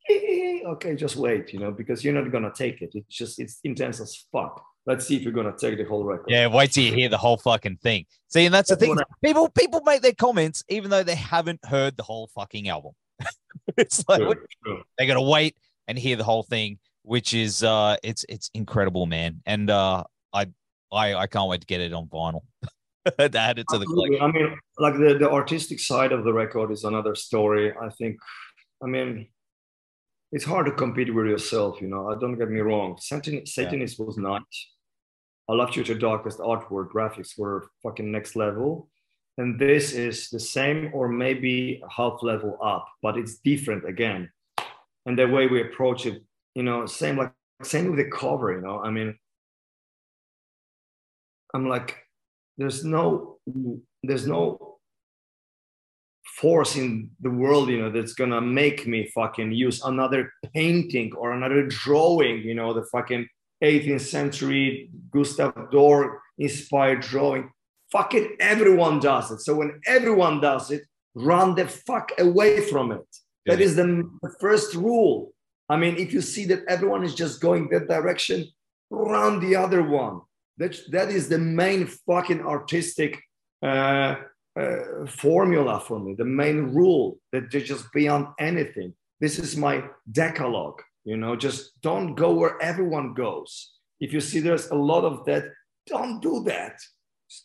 okay, 0.10 0.96
just 0.96 1.16
wait, 1.16 1.54
you 1.54 1.60
know, 1.60 1.72
because 1.72 2.04
you're 2.04 2.14
not 2.14 2.32
gonna 2.32 2.52
take 2.54 2.82
it. 2.82 2.92
It's 2.94 3.16
just 3.16 3.40
it's 3.40 3.60
intense 3.64 4.00
as 4.00 4.26
fuck. 4.32 4.64
Let's 4.86 5.06
see 5.06 5.16
if 5.16 5.22
you're 5.22 5.34
gonna 5.34 5.56
take 5.58 5.78
the 5.78 5.84
whole 5.84 6.04
record. 6.04 6.26
Yeah, 6.28 6.48
wait 6.48 6.72
till 6.72 6.84
you 6.84 6.94
hear 6.94 7.10
the 7.10 7.18
whole 7.18 7.38
fucking 7.38 7.78
thing. 7.78 8.06
See, 8.28 8.46
and 8.46 8.54
that's, 8.54 8.70
that's 8.70 8.82
the 8.82 8.88
thing. 8.88 9.00
I, 9.00 9.04
people 9.24 9.50
people 9.50 9.82
make 9.86 10.02
their 10.02 10.14
comments 10.14 10.64
even 10.70 10.90
though 10.90 11.04
they 11.04 11.16
haven't 11.16 11.64
heard 11.66 11.98
the 11.98 12.04
whole 12.04 12.28
fucking 12.34 12.68
album. 12.68 12.94
it's 13.78 14.04
like 14.08 14.22
true, 14.22 14.36
true. 14.66 14.84
they 14.98 15.06
gotta 15.06 15.22
wait 15.22 15.56
and 15.88 15.98
hear 15.98 16.16
the 16.16 16.24
whole 16.24 16.44
thing 16.44 16.80
which 17.04 17.34
is 17.34 17.64
uh 17.64 17.96
it's 18.04 18.26
it's 18.30 18.50
incredible, 18.54 19.06
man. 19.06 19.42
And 19.46 19.70
uh 19.70 20.04
I 20.34 20.48
I 20.92 21.16
I 21.16 21.28
can't 21.28 21.50
wait 21.50 21.62
to 21.62 21.68
get 21.68 21.82
it 21.82 21.94
on 21.94 22.08
vinyl. 22.08 22.42
add 23.20 23.60
it 23.60 23.66
to 23.70 23.78
the 23.78 23.86
collection. 23.86 24.22
I 24.22 24.32
mean, 24.32 24.60
like 24.78 24.94
the, 24.94 25.18
the 25.18 25.30
artistic 25.30 25.80
side 25.80 26.12
of 26.12 26.24
the 26.24 26.34
record 26.34 26.72
is 26.72 26.84
another 26.84 27.16
story. 27.16 27.74
I 27.74 27.90
think 27.90 28.18
I 28.84 28.88
mean 28.88 29.28
it's 30.32 30.46
hard 30.46 30.66
to 30.68 30.72
compete 30.72 31.14
with 31.14 31.26
yourself, 31.26 31.82
you 31.82 31.88
know. 31.88 32.16
Don't 32.20 32.38
get 32.38 32.50
me 32.50 32.62
wrong. 32.62 32.98
Satan, 33.00 33.46
Satanist 33.46 34.00
yeah. 34.00 34.06
was 34.06 34.18
nice. 34.18 34.68
I 35.50 35.54
love 35.54 35.74
Future 35.74 35.96
Darkest 35.96 36.40
artwork, 36.40 36.92
graphics 36.92 37.38
were 37.38 37.70
fucking 37.84 38.10
next 38.10 38.38
level. 38.38 38.88
And 39.38 39.60
this 39.60 39.94
is 39.94 40.30
the 40.30 40.40
same 40.40 40.92
or 40.94 41.08
maybe 41.08 41.82
half 41.90 42.22
level 42.22 42.58
up, 42.62 42.88
but 43.02 43.18
it's 43.18 43.38
different 43.38 43.88
again. 43.88 44.30
And 45.06 45.18
the 45.18 45.28
way 45.28 45.48
we 45.48 45.62
approach 45.62 46.06
it 46.06 46.22
you 46.56 46.64
know 46.64 46.86
same 46.86 47.18
like 47.18 47.34
same 47.64 47.90
with 47.90 47.98
the 47.98 48.12
cover 48.12 48.54
you 48.54 48.62
know 48.62 48.80
i 48.80 48.90
mean 48.90 49.16
i'm 51.54 51.68
like 51.68 51.98
there's 52.58 52.84
no 52.84 53.38
there's 54.04 54.28
no 54.28 54.78
force 56.26 56.76
in 56.76 57.10
the 57.20 57.30
world 57.30 57.70
you 57.70 57.80
know 57.80 57.92
that's 57.92 58.14
gonna 58.14 58.42
make 58.42 58.88
me 58.88 59.10
fucking 59.14 59.52
use 59.52 59.84
another 59.84 60.32
painting 60.54 61.12
or 61.16 61.34
another 61.34 61.66
drawing 61.68 62.40
you 62.40 62.56
know 62.56 62.74
the 62.74 62.86
fucking 62.92 63.28
18th 63.64 64.02
century 64.02 64.90
gustav 65.12 65.54
Doré 65.72 66.18
inspired 66.40 67.02
drawing 67.02 67.52
fucking 67.92 68.36
everyone 68.40 69.00
does 69.00 69.32
it 69.32 69.40
so 69.40 69.56
when 69.56 69.80
everyone 69.86 70.40
does 70.40 70.72
it 70.72 70.84
run 71.16 71.56
the 71.56 71.68
fuck 71.68 72.12
away 72.20 72.62
from 72.62 72.92
it 72.92 73.08
yeah. 73.46 73.56
that 73.56 73.62
is 73.62 73.76
the 73.76 74.10
first 74.40 74.76
rule 74.76 75.34
I 75.72 75.78
mean, 75.78 75.96
if 75.96 76.12
you 76.12 76.20
see 76.20 76.44
that 76.48 76.66
everyone 76.68 77.06
is 77.06 77.16
just 77.16 77.40
going 77.40 77.70
that 77.70 77.88
direction, 77.88 78.46
run 78.90 79.40
the 79.40 79.56
other 79.56 79.82
one. 79.82 80.20
That, 80.58 80.78
that 80.92 81.10
is 81.10 81.30
the 81.30 81.38
main 81.38 81.88
fucking 81.88 82.42
artistic 82.42 83.24
uh, 83.64 84.16
uh, 84.60 85.06
formula 85.08 85.80
for 85.80 85.98
me, 85.98 86.14
the 86.14 86.26
main 86.26 86.74
rule 86.74 87.20
that 87.32 87.50
they're 87.50 87.62
just 87.62 87.86
beyond 87.94 88.28
anything. 88.38 88.94
This 89.22 89.40
is 89.40 89.56
my 89.56 89.86
decalogue, 90.12 90.82
you 91.06 91.16
know, 91.16 91.38
just 91.38 91.80
don't 91.82 92.16
go 92.16 92.34
where 92.34 92.62
everyone 92.62 93.14
goes. 93.14 93.72
If 94.02 94.12
you 94.12 94.20
see 94.20 94.42
there's 94.42 94.72
a 94.72 94.76
lot 94.76 95.06
of 95.06 95.24
that, 95.28 95.46
don't 95.88 96.22
do 96.22 96.44
that. 96.48 96.76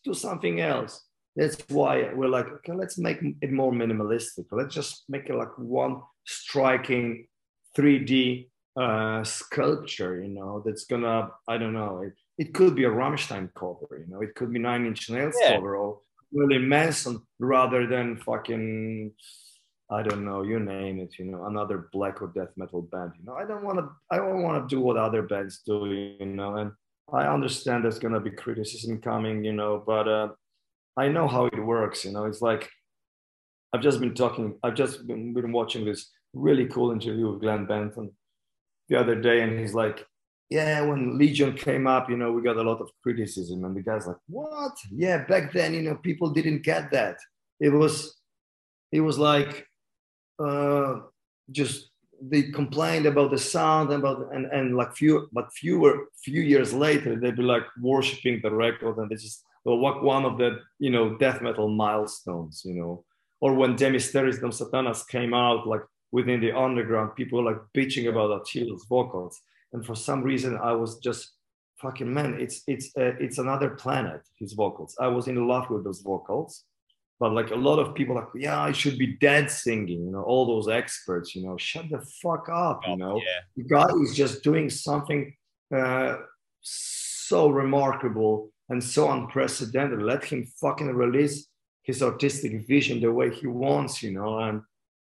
Do 0.05 0.15
something 0.15 0.61
else. 0.61 1.03
That's 1.35 1.57
why 1.69 2.13
we're 2.15 2.29
like, 2.29 2.49
okay, 2.49 2.73
let's 2.73 2.97
make 2.97 3.19
it 3.41 3.53
more 3.53 3.73
minimalistic. 3.73 4.47
Let's 4.51 4.75
just 4.75 5.05
make 5.09 5.29
it 5.29 5.35
like 5.35 5.57
one 5.59 6.01
striking 6.25 7.27
3D 7.77 8.49
uh, 8.77 9.25
sculpture, 9.25 10.23
you 10.23 10.29
know, 10.29 10.63
that's 10.65 10.85
gonna, 10.85 11.31
I 11.49 11.57
don't 11.57 11.73
know, 11.73 12.03
it, 12.03 12.13
it 12.39 12.55
could 12.55 12.75
be 12.75 12.85
a 12.85 12.91
Rammstein 12.91 13.51
cover, 13.55 14.05
you 14.05 14.07
know, 14.09 14.21
it 14.21 14.35
could 14.35 14.53
be 14.53 14.59
Nine 14.59 14.87
Inch 14.87 15.09
Nails 15.09 15.35
yeah. 15.41 15.55
cover 15.55 15.77
or 15.77 16.01
Willie 16.31 16.59
Manson 16.59 17.23
rather 17.39 17.87
than 17.87 18.17
fucking, 18.19 19.13
I 19.91 20.03
don't 20.03 20.25
know, 20.25 20.43
you 20.43 20.59
name 20.59 21.01
it, 21.01 21.19
you 21.19 21.25
know, 21.25 21.47
another 21.47 21.89
black 21.93 22.21
or 22.21 22.29
death 22.35 22.51
metal 22.57 22.83
band, 22.83 23.13
you 23.19 23.25
know, 23.25 23.35
I 23.35 23.47
don't 23.47 23.65
want 23.65 23.79
to, 23.79 23.89
I 24.11 24.17
don't 24.17 24.43
want 24.43 24.69
to 24.69 24.75
do 24.75 24.83
what 24.83 24.97
other 24.97 25.23
bands 25.23 25.63
do, 25.65 25.87
you 26.21 26.27
know, 26.27 26.57
and 26.57 26.73
I 27.13 27.27
understand 27.27 27.85
there's 27.85 27.99
gonna 27.99 28.21
be 28.21 28.31
criticism 28.31 29.01
coming, 29.01 29.45
you 29.45 29.53
know, 29.53 29.83
but 29.87 30.09
uh, 30.09 30.29
I 30.97 31.09
know 31.09 31.29
how 31.29 31.47
it 31.47 31.59
works, 31.59 32.05
you 32.05 32.13
know, 32.13 32.25
it's 32.25 32.43
like, 32.43 32.69
I've 33.73 33.83
just 33.83 34.01
been 34.01 34.15
talking, 34.15 34.59
I've 34.63 34.75
just 34.75 35.07
been, 35.07 35.35
been 35.35 35.53
watching 35.53 35.85
this 35.85 36.11
really 36.35 36.67
cool 36.67 36.93
interview 36.93 37.31
with 37.31 37.41
Glenn 37.41 37.67
Benton 37.67 38.13
the 38.89 38.99
other 38.99 39.15
day, 39.21 39.41
and 39.43 39.59
he's 39.59 39.75
like, 39.75 40.07
"Yeah, 40.51 40.83
when 40.83 41.19
Legion 41.19 41.55
came 41.55 41.87
up, 41.87 42.09
you 42.09 42.17
know, 42.17 42.33
we 42.33 42.43
got 42.43 42.57
a 42.57 42.63
lot 42.63 42.81
of 42.81 42.91
criticism." 43.03 43.65
And 43.65 43.77
the 43.77 43.83
guy's 43.83 44.07
like, 44.07 44.17
"What? 44.29 44.73
Yeah, 44.93 45.25
back 45.25 45.53
then, 45.53 45.75
you 45.75 45.83
know, 45.83 45.97
people 45.97 46.31
didn't 46.31 46.63
get 46.63 46.91
that. 46.93 47.17
It 47.61 47.71
was, 47.71 48.17
it 48.93 49.01
was 49.01 49.19
like, 49.19 49.67
uh, 50.39 51.01
just 51.51 51.91
they 52.21 52.43
complained 52.45 53.07
about 53.07 53.31
the 53.31 53.39
sound 53.39 53.91
and 53.91 54.03
about 54.03 54.35
and 54.35 54.47
and 54.47 54.77
like 54.77 54.95
few, 54.95 55.29
but 55.33 55.53
fewer 55.53 56.09
few 56.23 56.41
years 56.41 56.73
later, 56.73 57.17
they'd 57.17 57.37
be 57.37 57.43
like 57.43 57.65
worshiping 57.81 58.41
the 58.43 58.51
record, 58.51 58.97
and 58.99 59.11
they 59.11 59.17
just 59.17 59.45
well, 59.65 59.79
what 59.79 60.03
one 60.03 60.25
of 60.25 60.39
the 60.39 60.61
you 60.79 60.91
know 60.91 61.17
death 61.17 61.43
metal 61.43 61.69
milestones, 61.69 62.63
you 62.65 62.75
know, 62.75 63.05
or 63.41 63.55
when 63.55 63.77
De 63.77 63.91
Mysteriis 63.91 64.41
Dom 64.41 64.51
Sathanas 64.51 65.07
came 65.09 65.35
out, 65.35 65.67
like 65.67 65.83
within 66.13 66.41
the 66.41 66.53
underground, 66.57 67.17
people 67.17 67.43
were 67.43 67.51
like 67.51 67.63
bitching 67.77 68.09
about 68.09 68.41
Attila's 68.41 68.87
vocals, 68.89 69.41
and 69.73 69.85
for 69.85 69.95
some 69.95 70.23
reason, 70.23 70.57
I 70.57 70.73
was 70.73 70.99
just 70.99 71.33
fucking 71.83 72.13
man, 72.13 72.41
it's 72.41 72.63
it's 72.67 72.87
uh, 72.97 73.15
it's 73.21 73.39
another 73.39 73.71
planet. 73.71 74.23
His 74.39 74.53
vocals, 74.53 74.97
I 75.01 75.09
was 75.09 75.29
in 75.29 75.47
love 75.47 75.69
with 75.71 75.85
those 75.85 76.01
vocals, 76.01 76.65
but 77.19 77.33
like 77.33 77.51
a 77.51 77.57
lot 77.57 77.79
of 77.79 77.95
people, 77.95 78.15
like 78.15 78.29
yeah, 78.35 78.61
I 78.61 78.73
should 78.73 78.99
be 78.99 79.17
dead 79.19 79.51
singing, 79.51 80.05
you 80.05 80.11
know, 80.11 80.23
all 80.23 80.47
those 80.47 80.69
experts, 80.69 81.35
you 81.35 81.47
know, 81.47 81.57
shut 81.57 81.87
the 81.91 82.05
fuck 82.23 82.49
up, 82.53 82.83
you 82.87 82.97
know, 82.97 83.21
yeah. 83.57 83.65
guy 83.69 83.87
is 84.03 84.15
just 84.15 84.43
doing 84.43 84.69
something 84.69 85.35
uh, 85.75 86.17
so 86.61 87.49
remarkable 87.49 88.51
and 88.69 88.83
so 88.83 89.11
unprecedented. 89.11 90.03
Let 90.03 90.25
him 90.25 90.47
fucking 90.61 90.95
release 90.95 91.49
his 91.83 92.03
artistic 92.03 92.67
vision 92.67 93.01
the 93.01 93.13
way 93.13 93.33
he 93.33 93.47
wants, 93.47 94.03
you 94.03 94.13
know. 94.13 94.39
And 94.39 94.63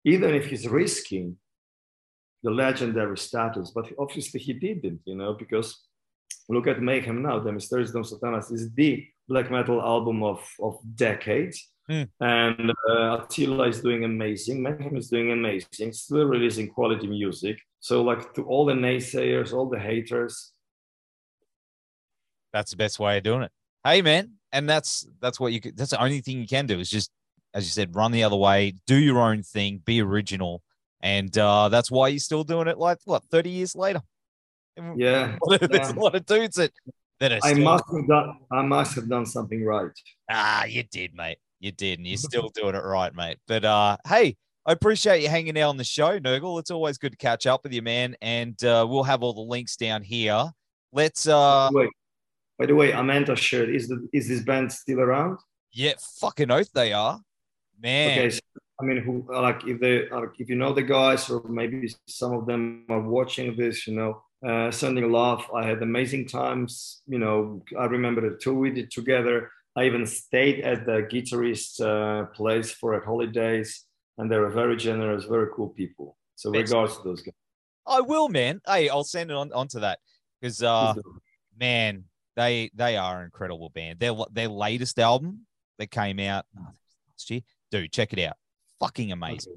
even 0.03 0.33
if 0.33 0.47
he's 0.47 0.67
risking 0.67 1.37
the 2.41 2.51
legendary 2.51 3.17
status, 3.17 3.71
but 3.73 3.89
obviously 3.97 4.39
he 4.39 4.53
didn't, 4.53 5.01
you 5.05 5.15
know, 5.15 5.33
because 5.33 5.83
look 6.49 6.67
at 6.67 6.81
Mayhem 6.81 7.21
now. 7.21 7.39
De 7.39 7.51
Mysteriis 7.51 7.93
Dom 7.93 8.03
Sathanas 8.03 8.51
is 8.51 8.73
the 8.73 9.05
black 9.27 9.49
metal 9.49 9.81
album 9.81 10.23
of, 10.23 10.45
of 10.59 10.77
decades. 10.95 11.69
Mm. 11.89 12.09
And 12.21 12.71
uh, 12.89 13.23
Attila 13.23 13.67
is 13.67 13.81
doing 13.81 14.05
amazing. 14.05 14.63
Mayhem 14.63 14.95
is 14.95 15.09
doing 15.09 15.31
amazing, 15.31 15.91
still 15.91 16.25
releasing 16.25 16.69
quality 16.69 17.07
music. 17.07 17.59
So, 17.79 18.01
like, 18.03 18.33
to 18.35 18.43
all 18.43 18.65
the 18.65 18.73
naysayers, 18.73 19.51
all 19.51 19.69
the 19.69 19.79
haters, 19.79 20.53
that's 22.53 22.71
the 22.71 22.77
best 22.77 22.99
way 22.99 23.17
of 23.17 23.23
doing 23.23 23.41
it. 23.41 23.51
Hey, 23.83 24.01
man, 24.01 24.33
and 24.53 24.69
that's 24.69 25.05
that's 25.19 25.39
what 25.39 25.51
you. 25.51 25.59
Could, 25.59 25.75
that's 25.75 25.91
the 25.91 26.01
only 26.01 26.21
thing 26.21 26.39
you 26.39 26.47
can 26.47 26.67
do 26.67 26.79
is 26.79 26.89
just, 26.89 27.11
as 27.53 27.65
you 27.65 27.71
said, 27.71 27.95
run 27.95 28.11
the 28.13 28.23
other 28.23 28.37
way, 28.37 28.75
do 28.87 28.95
your 28.95 29.19
own 29.19 29.43
thing, 29.43 29.81
be 29.83 30.01
original, 30.01 30.61
and 31.01 31.37
uh, 31.37 31.67
that's 31.67 31.91
why 31.91 32.07
you're 32.07 32.19
still 32.19 32.45
doing 32.45 32.67
it. 32.67 32.77
Like 32.77 32.99
what, 33.03 33.23
thirty 33.25 33.49
years 33.49 33.75
later? 33.75 34.01
Yeah, 34.95 35.35
there's 35.49 35.69
yeah. 35.69 35.91
a 35.91 35.99
lot 35.99 36.15
of 36.15 36.25
dudes 36.25 36.55
that. 36.55 36.71
I 37.21 37.39
still- 37.39 37.63
must 37.63 37.85
have 37.93 38.07
done. 38.07 38.37
I 38.51 38.61
must 38.61 38.95
have 38.95 39.09
done 39.09 39.25
something 39.25 39.63
right. 39.65 39.91
Ah, 40.29 40.65
you 40.65 40.83
did, 40.83 41.13
mate. 41.15 41.37
You 41.63 41.71
did, 41.71 41.99
and 41.99 42.05
you're 42.05 42.17
still 42.17 42.49
doing 42.49 42.75
it 42.75 42.83
right, 42.83 43.15
mate. 43.15 43.37
But 43.47 43.63
uh, 43.63 43.95
hey, 44.05 44.35
I 44.65 44.73
appreciate 44.73 45.21
you 45.21 45.29
hanging 45.29 45.57
out 45.57 45.69
on 45.69 45.77
the 45.77 45.85
show, 45.85 46.19
Nergal. 46.19 46.59
It's 46.59 46.71
always 46.71 46.97
good 46.97 47.13
to 47.13 47.17
catch 47.17 47.47
up 47.47 47.63
with 47.63 47.71
you, 47.71 47.81
man. 47.81 48.17
And 48.21 48.61
uh, 48.65 48.85
we'll 48.89 49.03
have 49.03 49.23
all 49.23 49.31
the 49.31 49.39
links 49.39 49.77
down 49.77 50.03
here. 50.03 50.51
Let's 50.91 51.25
uh, 51.25 51.69
Wait, 51.71 51.89
by 52.59 52.65
the 52.65 52.75
way, 52.75 52.91
Amanda 52.91 53.37
shirt 53.37 53.69
is 53.69 53.87
the 53.87 54.05
is 54.11 54.27
this 54.27 54.41
band 54.41 54.73
still 54.73 54.99
around? 54.99 55.39
yeah, 55.71 55.93
fucking 56.19 56.51
oath 56.51 56.69
they 56.73 56.91
are, 56.91 57.21
man. 57.81 58.19
Okay, 58.19 58.29
so, 58.31 58.39
I 58.81 58.83
mean, 58.83 58.97
who 58.97 59.25
like 59.33 59.65
if 59.65 59.79
they 59.79 60.09
like 60.09 60.31
if 60.39 60.49
you 60.49 60.57
know 60.57 60.73
the 60.73 60.83
guys 60.83 61.29
or 61.29 61.47
maybe 61.47 61.89
some 62.07 62.33
of 62.33 62.45
them 62.45 62.85
are 62.89 62.99
watching 62.99 63.55
this, 63.55 63.87
you 63.87 63.95
know, 63.95 64.21
uh, 64.45 64.69
sending 64.69 65.09
love. 65.09 65.49
I 65.55 65.65
had 65.65 65.81
amazing 65.81 66.27
times. 66.27 67.03
You 67.07 67.19
know, 67.19 67.63
I 67.79 67.85
remember 67.85 68.19
the 68.19 68.35
tour 68.35 68.53
we 68.53 68.71
did 68.71 68.91
together. 68.91 69.49
I 69.75 69.85
even 69.85 70.05
stayed 70.05 70.61
at 70.61 70.85
the 70.85 71.07
guitarist 71.11 71.81
uh, 71.81 72.25
place 72.27 72.71
for 72.71 72.99
holidays, 73.03 73.85
and 74.17 74.31
they 74.31 74.37
were 74.37 74.51
very 74.51 74.77
generous, 74.77 75.25
very 75.25 75.47
cool 75.55 75.69
people. 75.69 76.17
So 76.35 76.51
Thanks. 76.51 76.69
regards 76.69 76.97
to 76.97 77.03
those 77.03 77.21
guys. 77.21 77.33
I 77.85 78.01
will, 78.01 78.29
man. 78.29 78.61
Hey, 78.67 78.89
I'll 78.89 79.03
send 79.03 79.31
it 79.31 79.35
on 79.35 79.51
onto 79.51 79.79
that 79.79 79.99
because 80.39 80.61
uh, 80.61 80.93
man, 81.59 82.05
they 82.35 82.71
they 82.75 82.97
are 82.97 83.19
an 83.19 83.25
incredible 83.25 83.69
band. 83.69 83.99
Their 83.99 84.13
their 84.31 84.47
latest 84.47 84.99
album 84.99 85.45
that 85.79 85.89
came 85.89 86.19
out 86.19 86.45
oh, 86.57 86.67
last 87.09 87.29
year, 87.29 87.41
dude, 87.71 87.91
check 87.91 88.13
it 88.13 88.19
out. 88.19 88.35
Fucking 88.79 89.11
amazing 89.11 89.53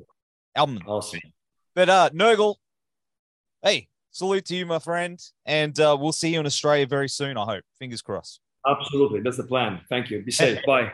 album. 0.55 0.81
Awesome. 0.87 1.21
But 1.75 1.89
uh, 1.89 2.11
Nergal, 2.15 2.57
hey, 3.63 3.89
salute 4.11 4.47
to 4.47 4.57
you, 4.57 4.65
my 4.65 4.79
friend, 4.79 5.21
and 5.45 5.79
uh, 5.79 5.97
we'll 6.01 6.13
see 6.13 6.33
you 6.33 6.41
in 6.41 6.47
Australia 6.47 6.87
very 6.87 7.09
soon. 7.09 7.37
I 7.37 7.45
hope. 7.45 7.65
Fingers 7.79 8.03
crossed. 8.03 8.41
Absolutely, 8.67 9.21
that's 9.21 9.37
the 9.37 9.45
plan. 9.45 9.81
Thank 9.89 10.11
you. 10.11 10.23
Be 10.23 10.33
safe. 10.33 10.61
Bye. 10.67 10.93